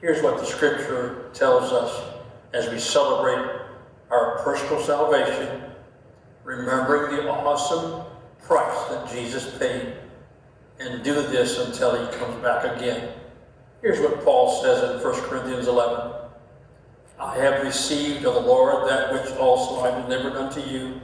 here's 0.00 0.22
what 0.22 0.38
the 0.38 0.46
scripture 0.46 1.30
tells 1.32 1.72
us 1.72 2.20
as 2.52 2.70
we 2.70 2.78
celebrate 2.78 3.60
our 4.10 4.38
personal 4.44 4.80
salvation, 4.80 5.62
remembering 6.44 7.16
the 7.16 7.28
awesome 7.28 8.04
price 8.42 8.88
that 8.88 9.10
Jesus 9.10 9.56
paid, 9.58 9.94
and 10.80 11.02
do 11.02 11.14
this 11.14 11.58
until 11.58 11.94
he 11.94 12.16
comes 12.16 12.42
back 12.42 12.76
again. 12.76 13.12
Here's 13.82 14.00
what 14.00 14.24
Paul 14.24 14.62
says 14.62 14.96
in 14.96 15.06
1 15.06 15.20
Corinthians 15.22 15.68
11. 15.68 16.12
I 17.18 17.36
have 17.36 17.62
received 17.62 18.24
of 18.24 18.34
the 18.34 18.40
Lord 18.40 18.88
that 18.88 19.12
which 19.12 19.32
also 19.36 19.80
I 19.80 20.00
delivered 20.02 20.36
unto 20.36 20.60
you, 20.60 21.00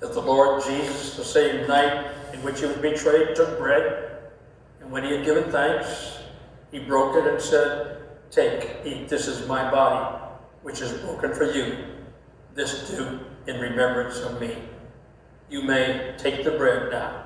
that 0.00 0.12
the 0.12 0.20
Lord 0.20 0.62
Jesus, 0.64 1.16
the 1.16 1.24
same 1.24 1.66
night 1.66 2.06
in 2.32 2.42
which 2.42 2.60
he 2.60 2.66
was 2.66 2.76
betrayed, 2.76 3.36
took 3.36 3.58
bread, 3.58 4.18
and 4.80 4.90
when 4.90 5.04
he 5.04 5.12
had 5.16 5.24
given 5.24 5.50
thanks, 5.50 6.18
he 6.70 6.78
broke 6.78 7.16
it 7.16 7.26
and 7.26 7.40
said, 7.40 7.98
Take, 8.30 8.76
eat, 8.84 9.08
this 9.08 9.28
is 9.28 9.46
my 9.46 9.70
body, 9.70 10.22
which 10.62 10.80
is 10.80 10.92
broken 11.00 11.32
for 11.34 11.44
you. 11.44 11.76
This 12.54 12.90
do 12.90 13.20
in 13.46 13.60
remembrance 13.60 14.18
of 14.18 14.40
me. 14.40 14.56
You 15.48 15.62
may 15.62 16.14
take 16.18 16.44
the 16.44 16.52
bread 16.52 16.90
now. 16.90 17.25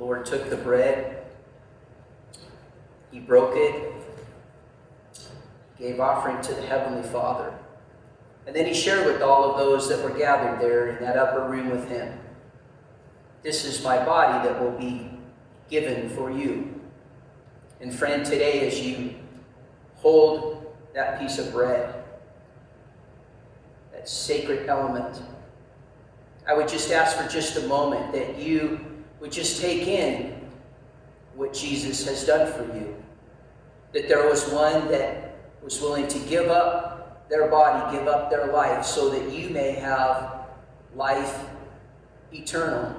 Lord 0.00 0.24
took 0.24 0.48
the 0.48 0.56
bread, 0.56 1.24
he 3.12 3.20
broke 3.20 3.52
it, 3.54 3.92
gave 5.78 6.00
offering 6.00 6.40
to 6.40 6.54
the 6.54 6.62
Heavenly 6.62 7.06
Father. 7.06 7.52
And 8.46 8.56
then 8.56 8.66
he 8.66 8.72
shared 8.72 9.06
with 9.06 9.20
all 9.20 9.50
of 9.50 9.58
those 9.58 9.90
that 9.90 10.02
were 10.02 10.16
gathered 10.16 10.58
there 10.58 10.88
in 10.88 11.04
that 11.04 11.18
upper 11.18 11.46
room 11.46 11.68
with 11.68 11.86
him. 11.88 12.18
This 13.42 13.66
is 13.66 13.84
my 13.84 14.02
body 14.02 14.48
that 14.48 14.60
will 14.60 14.76
be 14.76 15.10
given 15.68 16.08
for 16.08 16.30
you. 16.30 16.80
And 17.80 17.94
friend, 17.94 18.24
today 18.24 18.66
as 18.66 18.80
you 18.80 19.14
hold 19.96 20.74
that 20.94 21.20
piece 21.20 21.38
of 21.38 21.52
bread, 21.52 22.04
that 23.92 24.08
sacred 24.08 24.66
element, 24.66 25.22
I 26.48 26.54
would 26.54 26.68
just 26.68 26.90
ask 26.90 27.18
for 27.18 27.28
just 27.28 27.58
a 27.58 27.66
moment 27.66 28.12
that 28.12 28.38
you 28.38 28.89
would 29.20 29.30
just 29.30 29.60
take 29.60 29.86
in 29.86 30.40
what 31.34 31.52
Jesus 31.52 32.06
has 32.06 32.26
done 32.26 32.52
for 32.52 32.64
you. 32.76 32.94
That 33.92 34.08
there 34.08 34.28
was 34.28 34.50
one 34.50 34.88
that 34.88 35.36
was 35.62 35.80
willing 35.80 36.08
to 36.08 36.18
give 36.20 36.48
up 36.48 37.28
their 37.28 37.48
body, 37.48 37.96
give 37.96 38.08
up 38.08 38.30
their 38.30 38.46
life, 38.52 38.84
so 38.84 39.10
that 39.10 39.30
you 39.30 39.50
may 39.50 39.72
have 39.72 40.46
life 40.94 41.44
eternal. 42.32 42.96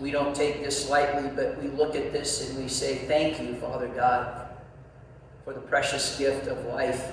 We 0.00 0.10
don't 0.10 0.34
take 0.34 0.62
this 0.62 0.88
lightly, 0.88 1.30
but 1.34 1.62
we 1.62 1.68
look 1.68 1.94
at 1.94 2.12
this 2.12 2.48
and 2.48 2.58
we 2.58 2.68
say, 2.68 2.96
Thank 3.06 3.40
you, 3.40 3.54
Father 3.56 3.88
God, 3.88 4.48
for 5.44 5.52
the 5.52 5.60
precious 5.60 6.18
gift 6.18 6.48
of 6.48 6.64
life 6.66 7.12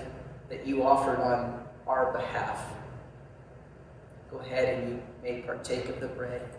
that 0.49 0.65
you 0.65 0.83
offered 0.83 1.19
on 1.19 1.63
our 1.85 2.11
behalf. 2.13 2.73
Go 4.31 4.39
ahead 4.39 4.79
and 4.79 4.89
you 4.89 5.01
may 5.21 5.41
partake 5.41 5.89
of 5.89 5.99
the 5.99 6.07
bread. 6.07 6.49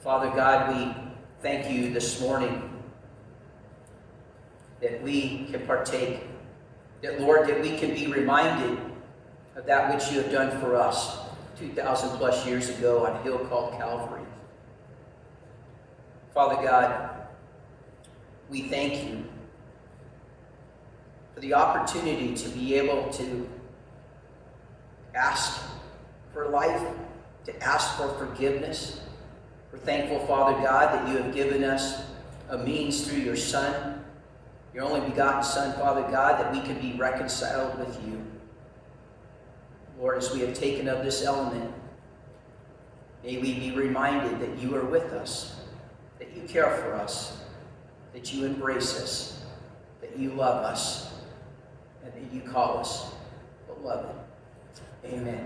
Father 0.00 0.30
God, 0.30 0.76
we 0.76 0.94
thank 1.42 1.68
you 1.68 1.92
this 1.92 2.20
morning 2.20 2.70
that 4.80 5.02
we 5.02 5.46
can 5.50 5.66
partake, 5.66 6.20
that 7.02 7.20
Lord, 7.20 7.48
that 7.48 7.60
we 7.60 7.76
can 7.76 7.94
be 7.94 8.06
reminded 8.06 8.78
of 9.56 9.66
that 9.66 9.92
which 9.92 10.12
you 10.12 10.22
have 10.22 10.30
done 10.30 10.60
for 10.60 10.76
us 10.76 11.18
2,000 11.58 12.16
plus 12.16 12.46
years 12.46 12.68
ago 12.68 13.04
on 13.06 13.16
a 13.16 13.22
hill 13.22 13.38
called 13.46 13.72
Calvary. 13.72 14.22
Father 16.32 16.62
God, 16.62 17.10
we 18.48 18.62
thank 18.68 19.04
you 19.04 19.24
for 21.34 21.40
the 21.40 21.54
opportunity 21.54 22.36
to 22.36 22.48
be 22.50 22.76
able 22.76 23.10
to 23.10 23.48
ask 25.16 25.60
for 26.32 26.48
life, 26.50 26.86
to 27.46 27.62
ask 27.64 27.96
for 27.96 28.14
forgiveness. 28.14 29.00
We're 29.72 29.78
thankful, 29.78 30.20
Father 30.26 30.60
God, 30.62 30.94
that 30.94 31.08
you 31.08 31.18
have 31.18 31.34
given 31.34 31.62
us 31.62 32.02
a 32.48 32.58
means 32.58 33.06
through 33.06 33.18
your 33.18 33.36
Son, 33.36 34.02
your 34.74 34.84
only 34.84 35.00
begotten 35.08 35.42
Son, 35.42 35.78
Father 35.78 36.02
God, 36.10 36.40
that 36.40 36.52
we 36.52 36.60
can 36.60 36.80
be 36.80 36.98
reconciled 36.98 37.78
with 37.78 37.98
you. 38.06 38.24
Lord, 39.98 40.18
as 40.18 40.32
we 40.32 40.40
have 40.40 40.54
taken 40.54 40.88
of 40.88 41.04
this 41.04 41.22
element, 41.22 41.74
may 43.22 43.36
we 43.38 43.54
be 43.54 43.72
reminded 43.72 44.40
that 44.40 44.58
you 44.58 44.74
are 44.76 44.84
with 44.84 45.12
us, 45.12 45.60
that 46.18 46.34
you 46.34 46.42
care 46.42 46.70
for 46.78 46.94
us, 46.94 47.42
that 48.14 48.32
you 48.32 48.44
embrace 48.44 49.00
us, 49.00 49.42
that 50.00 50.16
you 50.16 50.30
love 50.30 50.64
us, 50.64 51.12
and 52.02 52.12
that 52.12 52.32
you 52.32 52.40
call 52.40 52.78
us 52.78 53.12
beloved. 53.66 54.14
Amen. 55.04 55.37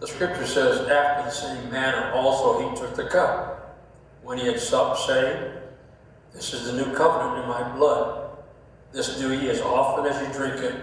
The 0.00 0.06
scripture 0.06 0.46
says, 0.46 0.88
after 0.88 1.24
the 1.24 1.30
same 1.30 1.70
manner 1.70 2.12
also 2.12 2.70
he 2.70 2.76
took 2.76 2.94
the 2.94 3.08
cup 3.08 3.76
when 4.22 4.38
he 4.38 4.46
had 4.46 4.60
supped, 4.60 5.00
saying, 5.00 5.52
This 6.32 6.54
is 6.54 6.66
the 6.66 6.84
new 6.84 6.94
covenant 6.94 7.42
in 7.42 7.48
my 7.48 7.76
blood. 7.76 8.30
This 8.92 9.18
do 9.18 9.32
ye 9.32 9.50
as 9.50 9.60
often 9.60 10.06
as 10.06 10.20
you 10.26 10.32
drink 10.32 10.62
it 10.62 10.76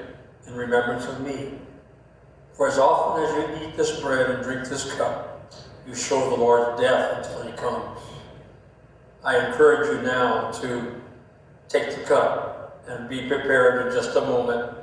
in 0.48 0.54
remembrance 0.54 1.06
of 1.06 1.22
me. 1.22 1.54
For 2.54 2.68
as 2.68 2.78
often 2.78 3.24
as 3.24 3.62
you 3.62 3.68
eat 3.68 3.78
this 3.78 4.00
bread 4.02 4.30
and 4.30 4.44
drink 4.44 4.68
this 4.68 4.94
cup, 4.96 5.54
you 5.88 5.96
show 5.96 6.30
the 6.30 6.36
Lord's 6.36 6.82
death 6.82 7.26
until 7.26 7.50
he 7.50 7.58
comes. 7.58 8.00
I 9.24 9.48
encourage 9.48 9.96
you 9.96 10.02
now 10.04 10.52
to 10.52 11.02
take 11.70 11.96
the 11.96 12.04
cup 12.04 12.84
and 12.88 13.10
be 13.10 13.28
prepared 13.28 13.88
in 13.88 13.94
just 13.94 14.16
a 14.16 14.22
moment 14.22 14.76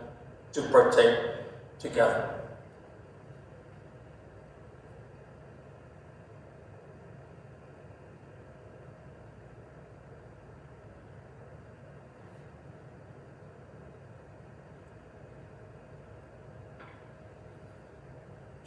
to 0.53 0.63
partake 0.63 1.19
together. 1.79 2.42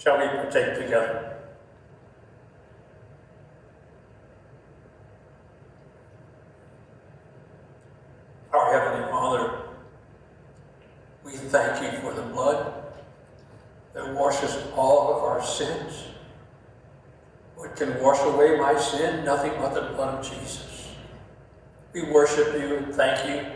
Shall 0.05 0.19
we 0.19 0.27
partake 0.27 0.75
together? 0.75 1.37
Our 8.53 8.71
Heavenly 8.71 9.09
Father, 9.09 9.61
we 11.23 11.31
thank 11.31 11.81
you 11.81 11.99
for 12.01 12.13
the 12.13 12.21
blood 12.21 12.83
that 13.95 14.13
washes 14.13 14.55
all 14.75 15.15
of 15.15 15.23
our 15.23 15.43
sins. 15.43 16.03
What 17.55 17.75
can 17.75 17.99
wash 17.99 18.23
away 18.25 18.59
my 18.59 18.77
sin? 18.77 19.25
Nothing 19.25 19.53
but 19.57 19.73
the 19.73 19.91
blood 19.95 20.19
of 20.19 20.31
Jesus. 20.31 20.89
We 21.93 22.03
worship 22.11 22.53
you 22.53 22.75
and 22.75 22.93
thank 22.93 23.27
you 23.27 23.51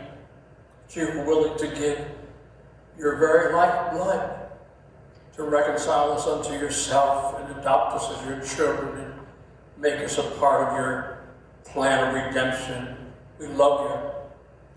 that 0.88 0.96
you 0.96 1.16
were 1.16 1.24
willing 1.26 1.56
to 1.58 1.68
give 1.68 2.08
your 2.98 3.18
very 3.18 3.54
life 3.54 3.92
blood 3.92 4.39
to 5.36 5.44
reconcile 5.44 6.12
us 6.12 6.26
unto 6.26 6.52
yourself 6.52 7.38
and 7.40 7.58
adopt 7.58 7.96
us 7.96 8.18
as 8.18 8.26
your 8.26 8.40
children 8.40 9.04
and 9.04 9.14
make 9.78 10.00
us 10.00 10.18
a 10.18 10.22
part 10.22 10.68
of 10.68 10.76
your 10.76 11.24
plan 11.64 12.08
of 12.08 12.14
redemption. 12.14 12.96
We 13.38 13.46
love 13.46 13.90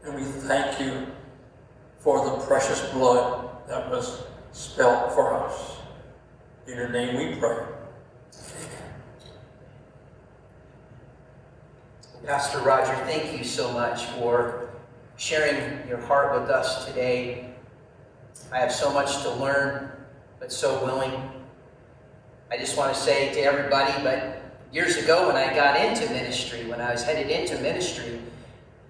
you 0.03 0.09
and 0.09 0.15
we 0.15 0.23
thank 0.23 0.79
you 0.79 1.07
for 1.99 2.23
the 2.25 2.45
precious 2.45 2.81
blood 2.91 3.49
that 3.67 3.89
was 3.89 4.23
spilt 4.51 5.13
for 5.13 5.33
us. 5.33 5.77
In 6.67 6.75
your 6.75 6.89
name 6.89 7.17
we 7.17 7.39
pray. 7.39 7.65
Pastor 12.25 12.59
Roger, 12.59 12.95
thank 13.05 13.37
you 13.37 13.43
so 13.43 13.71
much 13.73 14.05
for 14.05 14.69
sharing 15.17 15.85
your 15.89 15.99
heart 15.99 16.39
with 16.39 16.49
us 16.49 16.85
today. 16.85 17.53
I 18.51 18.59
have 18.59 18.71
so 18.71 18.93
much 18.93 19.23
to 19.23 19.31
learn 19.31 19.91
but 20.43 20.51
so 20.51 20.83
willing. 20.83 21.13
I 22.51 22.57
just 22.57 22.75
want 22.75 22.93
to 22.93 22.99
say 22.99 23.33
to 23.33 23.39
everybody, 23.39 23.93
but 24.03 24.41
years 24.73 24.97
ago 24.97 25.27
when 25.27 25.37
I 25.37 25.55
got 25.55 25.79
into 25.79 26.11
ministry, 26.11 26.65
when 26.65 26.81
I 26.81 26.91
was 26.91 27.01
headed 27.01 27.31
into 27.31 27.57
ministry, 27.61 28.19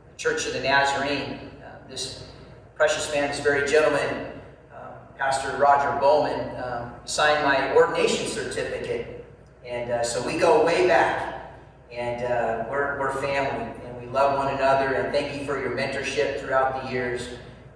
the 0.10 0.18
Church 0.18 0.48
of 0.48 0.54
the 0.54 0.62
Nazarene, 0.62 1.52
uh, 1.64 1.88
this 1.88 2.24
precious 2.74 3.14
man, 3.14 3.30
this 3.30 3.40
very 3.40 3.70
gentleman, 3.70 4.32
uh, 4.74 4.94
Pastor 5.16 5.56
Roger 5.58 5.96
Bowman, 6.00 6.56
um, 6.60 6.92
signed 7.06 7.46
my 7.46 7.76
ordination 7.76 8.26
certificate. 8.26 9.24
And 9.64 9.92
uh, 9.92 10.04
so 10.04 10.26
we 10.26 10.40
go 10.40 10.66
way 10.66 10.88
back, 10.88 11.54
and 11.92 12.26
uh, 12.26 12.66
we're, 12.68 13.00
we're 13.00 13.14
family, 13.22 13.72
and 13.86 14.02
we 14.02 14.08
love 14.08 14.40
one 14.40 14.52
another. 14.56 14.96
And 14.96 15.14
thank 15.14 15.40
you 15.40 15.46
for 15.46 15.62
your 15.62 15.78
mentorship 15.78 16.40
throughout 16.40 16.82
the 16.82 16.92
years. 16.92 17.28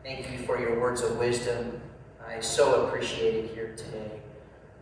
Thank 0.03 0.31
you 0.31 0.39
for 0.47 0.59
your 0.59 0.79
words 0.79 1.03
of 1.03 1.19
wisdom. 1.19 1.79
I 2.27 2.41
so 2.41 2.85
appreciate 2.85 3.45
it 3.45 3.51
here 3.53 3.73
today. 3.77 4.19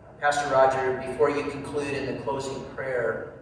Uh, 0.03 0.11
Pastor 0.19 0.49
Roger, 0.51 1.01
before 1.07 1.29
you 1.29 1.43
conclude 1.43 1.93
in 1.93 2.07
the 2.07 2.19
closing 2.23 2.63
prayer, 2.75 3.33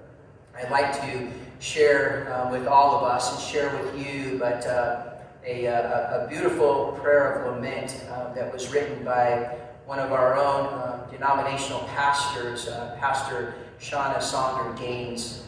I'd 0.57 0.69
like 0.69 0.93
to 1.01 1.31
share 1.59 2.31
uh, 2.33 2.51
with 2.51 2.67
all 2.67 2.97
of 2.97 3.03
us 3.03 3.33
and 3.33 3.41
share 3.41 3.75
with 3.77 3.97
you, 3.97 4.37
but 4.37 4.67
uh, 4.67 5.13
a, 5.45 5.65
a, 5.65 6.25
a, 6.25 6.27
beautiful 6.27 6.99
prayer 7.01 7.33
of 7.33 7.55
lament 7.55 8.03
uh, 8.11 8.33
that 8.33 8.51
was 8.51 8.71
written 8.73 9.03
by 9.05 9.57
one 9.85 9.99
of 9.99 10.11
our 10.11 10.35
own 10.35 10.67
uh, 10.67 11.07
denominational 11.09 11.81
pastors, 11.95 12.67
uh, 12.67 12.97
Pastor 12.99 13.55
Shawna 13.79 14.17
Songer 14.17 14.77
Gaines. 14.77 15.43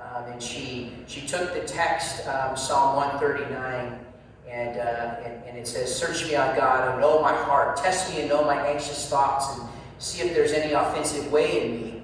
Um, 0.00 0.24
and 0.32 0.42
she, 0.42 0.92
she 1.06 1.26
took 1.26 1.52
the 1.52 1.60
text, 1.60 2.26
um, 2.26 2.56
Psalm 2.56 2.96
139, 2.96 4.06
and, 4.50 4.78
uh, 4.78 5.16
and, 5.24 5.44
and, 5.44 5.58
it 5.58 5.68
says, 5.68 5.94
Search 5.94 6.26
me, 6.26 6.36
O 6.36 6.54
God, 6.56 6.90
and 6.90 7.00
know 7.00 7.20
my 7.20 7.34
heart. 7.34 7.76
Test 7.76 8.12
me 8.12 8.20
and 8.20 8.28
know 8.28 8.44
my 8.44 8.66
anxious 8.66 9.08
thoughts, 9.08 9.58
and 9.58 9.68
see 9.98 10.26
if 10.26 10.34
there's 10.34 10.52
any 10.52 10.72
offensive 10.72 11.30
way 11.30 11.64
in 11.64 11.72
me, 11.72 12.02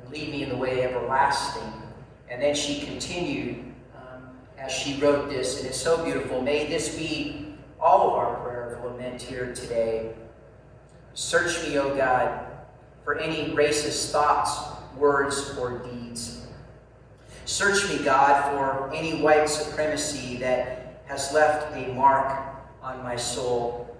and 0.00 0.12
lead 0.12 0.30
me 0.30 0.42
in 0.42 0.50
the 0.50 0.56
way 0.56 0.82
everlasting. 0.82 1.72
And 2.30 2.42
then 2.42 2.54
she 2.54 2.80
continued 2.80 3.64
um, 3.96 4.28
as 4.58 4.70
she 4.70 5.00
wrote 5.00 5.30
this, 5.30 5.58
and 5.58 5.68
it's 5.68 5.80
so 5.80 6.04
beautiful. 6.04 6.42
May 6.42 6.66
this 6.66 6.96
be 6.96 7.54
all 7.80 8.08
of 8.08 8.14
our 8.14 8.36
prayer 8.42 8.74
of 8.74 8.84
lament 8.84 9.22
here 9.22 9.54
today. 9.54 10.12
Search 11.14 11.66
me, 11.66 11.78
O 11.78 11.96
God, 11.96 12.46
for 13.02 13.18
any 13.18 13.54
racist 13.54 14.10
thoughts, 14.12 14.60
words, 14.96 15.56
or 15.58 15.78
deeds. 15.78 16.46
Search 17.44 17.88
me, 17.88 18.04
God, 18.04 18.52
for 18.52 18.94
any 18.94 19.22
white 19.22 19.48
supremacy 19.48 20.36
that 20.36 20.87
has 21.08 21.32
left 21.32 21.74
a 21.74 21.92
mark 21.94 22.38
on 22.82 23.02
my 23.02 23.16
soul. 23.16 23.96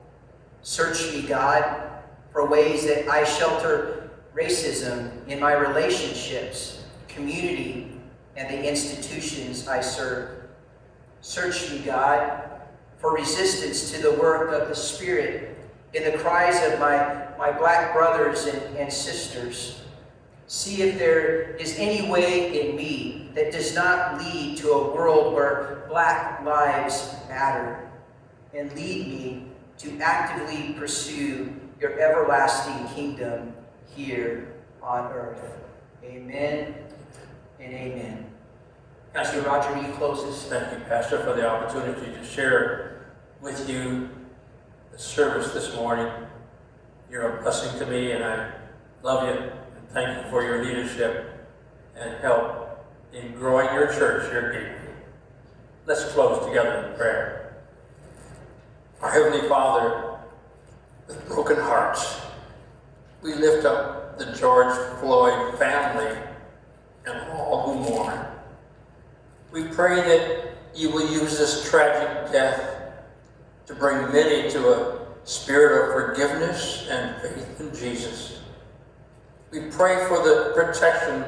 Search 0.62 1.10
me, 1.12 1.22
God, 1.22 1.90
for 2.30 2.46
ways 2.46 2.86
that 2.86 3.08
I 3.08 3.24
shelter 3.24 4.10
racism 4.34 5.26
in 5.26 5.40
my 5.40 5.54
relationships, 5.54 6.84
community, 7.08 7.90
and 8.36 8.48
the 8.48 8.68
institutions 8.68 9.66
I 9.66 9.80
serve. 9.80 10.48
Search 11.22 11.72
me, 11.72 11.78
God, 11.80 12.50
for 12.98 13.14
resistance 13.14 13.90
to 13.92 14.02
the 14.02 14.12
work 14.12 14.52
of 14.52 14.68
the 14.68 14.76
Spirit 14.76 15.56
in 15.94 16.04
the 16.04 16.18
cries 16.18 16.62
of 16.70 16.78
my, 16.78 17.26
my 17.38 17.50
black 17.50 17.94
brothers 17.94 18.46
and, 18.46 18.76
and 18.76 18.92
sisters. 18.92 19.80
See 20.48 20.80
if 20.80 20.98
there 20.98 21.56
is 21.56 21.76
any 21.78 22.10
way 22.10 22.70
in 22.70 22.74
me 22.74 23.28
that 23.34 23.52
does 23.52 23.74
not 23.74 24.18
lead 24.18 24.56
to 24.56 24.70
a 24.70 24.94
world 24.94 25.34
where 25.34 25.84
black 25.90 26.42
lives 26.42 27.14
matter. 27.28 27.90
And 28.54 28.72
lead 28.72 29.08
me 29.08 29.44
to 29.76 30.00
actively 30.00 30.72
pursue 30.72 31.54
your 31.78 32.00
everlasting 32.00 32.88
kingdom 32.94 33.52
here 33.94 34.54
on 34.82 35.12
earth. 35.12 35.52
Amen 36.02 36.74
and 37.60 37.74
amen. 37.74 38.24
Pastor 39.12 39.42
Roger, 39.42 39.74
will 39.74 39.86
you 39.86 39.92
close? 39.92 40.44
Thank 40.44 40.72
you, 40.72 40.82
Pastor, 40.86 41.18
for 41.18 41.34
the 41.34 41.46
opportunity 41.46 42.10
to 42.10 42.24
share 42.24 43.12
with 43.42 43.68
you 43.68 44.08
the 44.92 44.98
service 44.98 45.52
this 45.52 45.74
morning. 45.76 46.10
You're 47.10 47.36
a 47.38 47.42
blessing 47.42 47.78
to 47.80 47.86
me, 47.86 48.12
and 48.12 48.24
I 48.24 48.50
love 49.02 49.28
you 49.28 49.57
thank 49.92 50.24
you 50.24 50.30
for 50.30 50.42
your 50.42 50.64
leadership 50.64 51.46
and 51.96 52.14
help 52.20 52.86
in 53.12 53.32
growing 53.32 53.72
your 53.74 53.86
church 53.86 54.32
at 54.32 54.52
Gateway. 54.52 54.94
Let's 55.86 56.04
close 56.12 56.46
together 56.46 56.88
in 56.88 56.96
prayer. 56.96 57.56
Our 59.00 59.10
Heavenly 59.10 59.48
Father, 59.48 60.18
with 61.06 61.26
broken 61.28 61.56
hearts, 61.56 62.20
we 63.22 63.34
lift 63.34 63.64
up 63.64 64.18
the 64.18 64.26
George 64.32 64.76
Floyd 65.00 65.58
family 65.58 66.16
and 67.06 67.30
all 67.30 67.72
who 67.72 67.90
mourn. 67.90 68.26
We 69.50 69.64
pray 69.64 69.96
that 69.96 70.54
you 70.74 70.90
will 70.90 71.10
use 71.10 71.38
this 71.38 71.68
tragic 71.68 72.30
death 72.30 72.92
to 73.66 73.74
bring 73.74 74.12
many 74.12 74.50
to 74.50 74.68
a 74.68 75.06
spirit 75.24 75.86
of 75.86 75.92
forgiveness 75.92 76.86
and 76.90 77.20
faith 77.22 77.60
in 77.60 77.74
Jesus. 77.74 78.37
We 79.50 79.60
pray 79.70 80.04
for 80.06 80.22
the 80.22 80.52
protection 80.54 81.24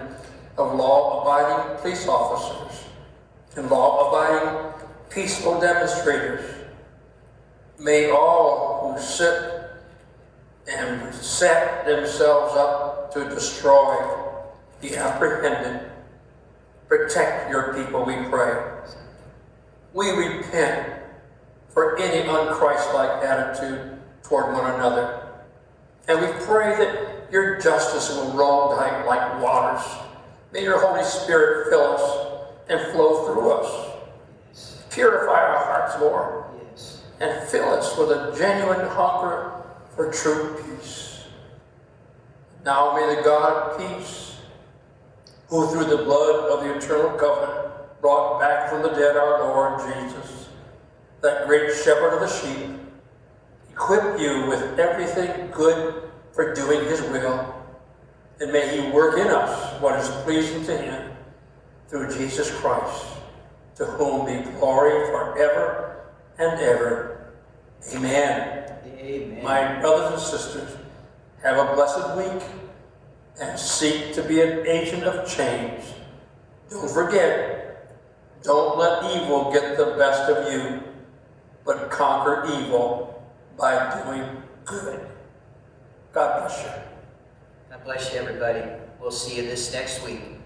of 0.59 0.75
law 0.75 1.23
abiding 1.23 1.79
police 1.81 2.07
officers 2.07 2.85
and 3.57 3.71
law 3.71 4.09
abiding 4.09 4.73
peaceful 5.09 5.59
demonstrators. 5.59 6.45
May 7.79 8.11
all 8.11 8.93
who 8.93 9.01
sit 9.01 9.71
and 10.69 11.15
set 11.15 11.87
themselves 11.87 12.55
up 12.57 13.13
to 13.15 13.29
destroy 13.31 13.97
be 14.81 14.97
apprehended. 14.97 15.91
Protect 16.89 17.51
your 17.51 17.75
people, 17.75 18.05
we 18.05 18.17
pray. 18.29 18.63
We 19.93 20.11
repent 20.11 20.93
for 21.69 21.99
any 21.99 22.27
unchristlike 22.27 23.25
attitude 23.25 23.99
toward 24.23 24.55
one 24.55 24.75
another. 24.75 25.23
And 26.09 26.21
we 26.21 26.45
pray 26.45 26.77
that 26.77 27.20
your 27.31 27.61
justice 27.61 28.11
will 28.11 28.31
down 28.77 29.07
like 29.07 29.43
waters. 29.43 29.85
May 30.53 30.63
your 30.63 30.85
Holy 30.85 31.05
Spirit 31.05 31.71
fill 31.71 31.93
us 31.93 32.43
and 32.69 32.93
flow 32.93 33.25
through 33.27 33.51
us. 33.53 34.87
Purify 34.91 35.33
our 35.33 35.65
hearts, 35.65 36.01
Lord, 36.01 36.45
and 37.21 37.49
fill 37.49 37.69
us 37.71 37.97
with 37.97 38.11
a 38.11 38.35
genuine 38.37 38.87
hunger 38.89 39.53
for 39.95 40.13
true 40.13 40.61
peace. 40.63 41.25
Now 42.65 42.95
may 42.97 43.15
the 43.15 43.23
God 43.23 43.53
of 43.53 43.79
peace, 43.79 44.37
who 45.49 45.69
through 45.69 45.85
the 45.85 46.05
blood 46.05 46.51
of 46.51 46.65
the 46.65 46.77
eternal 46.77 47.17
covenant 47.19 47.69
brought 48.01 48.41
back 48.41 48.71
from 48.71 48.83
the 48.83 48.91
dead 48.91 49.17
our 49.17 49.41
Lord 49.41 49.81
Jesus, 49.81 50.49
that 51.23 51.47
great 51.47 51.73
shepherd 51.75 52.15
of 52.15 52.21
the 52.21 52.29
sheep, 52.29 52.71
equip 53.71 54.19
you 54.19 54.47
with 54.47 54.79
everything 54.79 55.51
good 55.53 56.10
for 56.33 56.55
doing 56.55 56.85
his 56.85 57.01
will, 57.03 57.55
and 58.41 58.53
may 58.53 58.81
he 58.81 58.91
work 58.91 59.19
in 59.19 59.29
us 59.29 59.81
what 59.81 59.99
is 59.99 60.09
pleasing 60.25 60.65
to 60.65 60.77
him 60.77 61.13
through 61.89 62.13
Jesus 62.13 62.51
Christ, 62.51 63.05
to 63.77 63.85
whom 63.85 64.27
be 64.27 64.51
glory 64.59 65.07
forever 65.07 66.07
and 66.39 66.61
ever. 66.61 67.33
Amen. 67.95 68.73
Amen. 68.87 69.43
My 69.43 69.81
brothers 69.81 70.13
and 70.13 70.21
sisters, 70.21 70.77
have 71.43 71.57
a 71.57 71.75
blessed 71.75 72.17
week 72.17 72.43
and 73.41 73.59
seek 73.59 74.13
to 74.15 74.23
be 74.23 74.41
an 74.43 74.67
agent 74.67 75.05
of 75.05 75.29
change. 75.29 75.83
Don't 76.69 76.91
forget, 76.91 77.97
don't 78.43 78.79
let 78.79 79.05
evil 79.17 79.51
get 79.53 79.77
the 79.77 79.97
best 79.97 80.31
of 80.31 80.53
you, 80.53 80.83
but 81.65 81.91
conquer 81.91 82.45
evil 82.47 83.23
by 83.57 84.03
doing 84.05 84.43
good. 84.65 85.10
God 86.13 86.41
bless 86.41 86.65
you. 86.65 86.71
God 87.71 87.85
bless 87.85 88.13
you, 88.13 88.19
everybody. 88.19 88.63
We'll 89.01 89.13
see 89.13 89.37
you 89.37 89.43
this 89.43 89.73
next 89.73 90.05
week. 90.05 90.40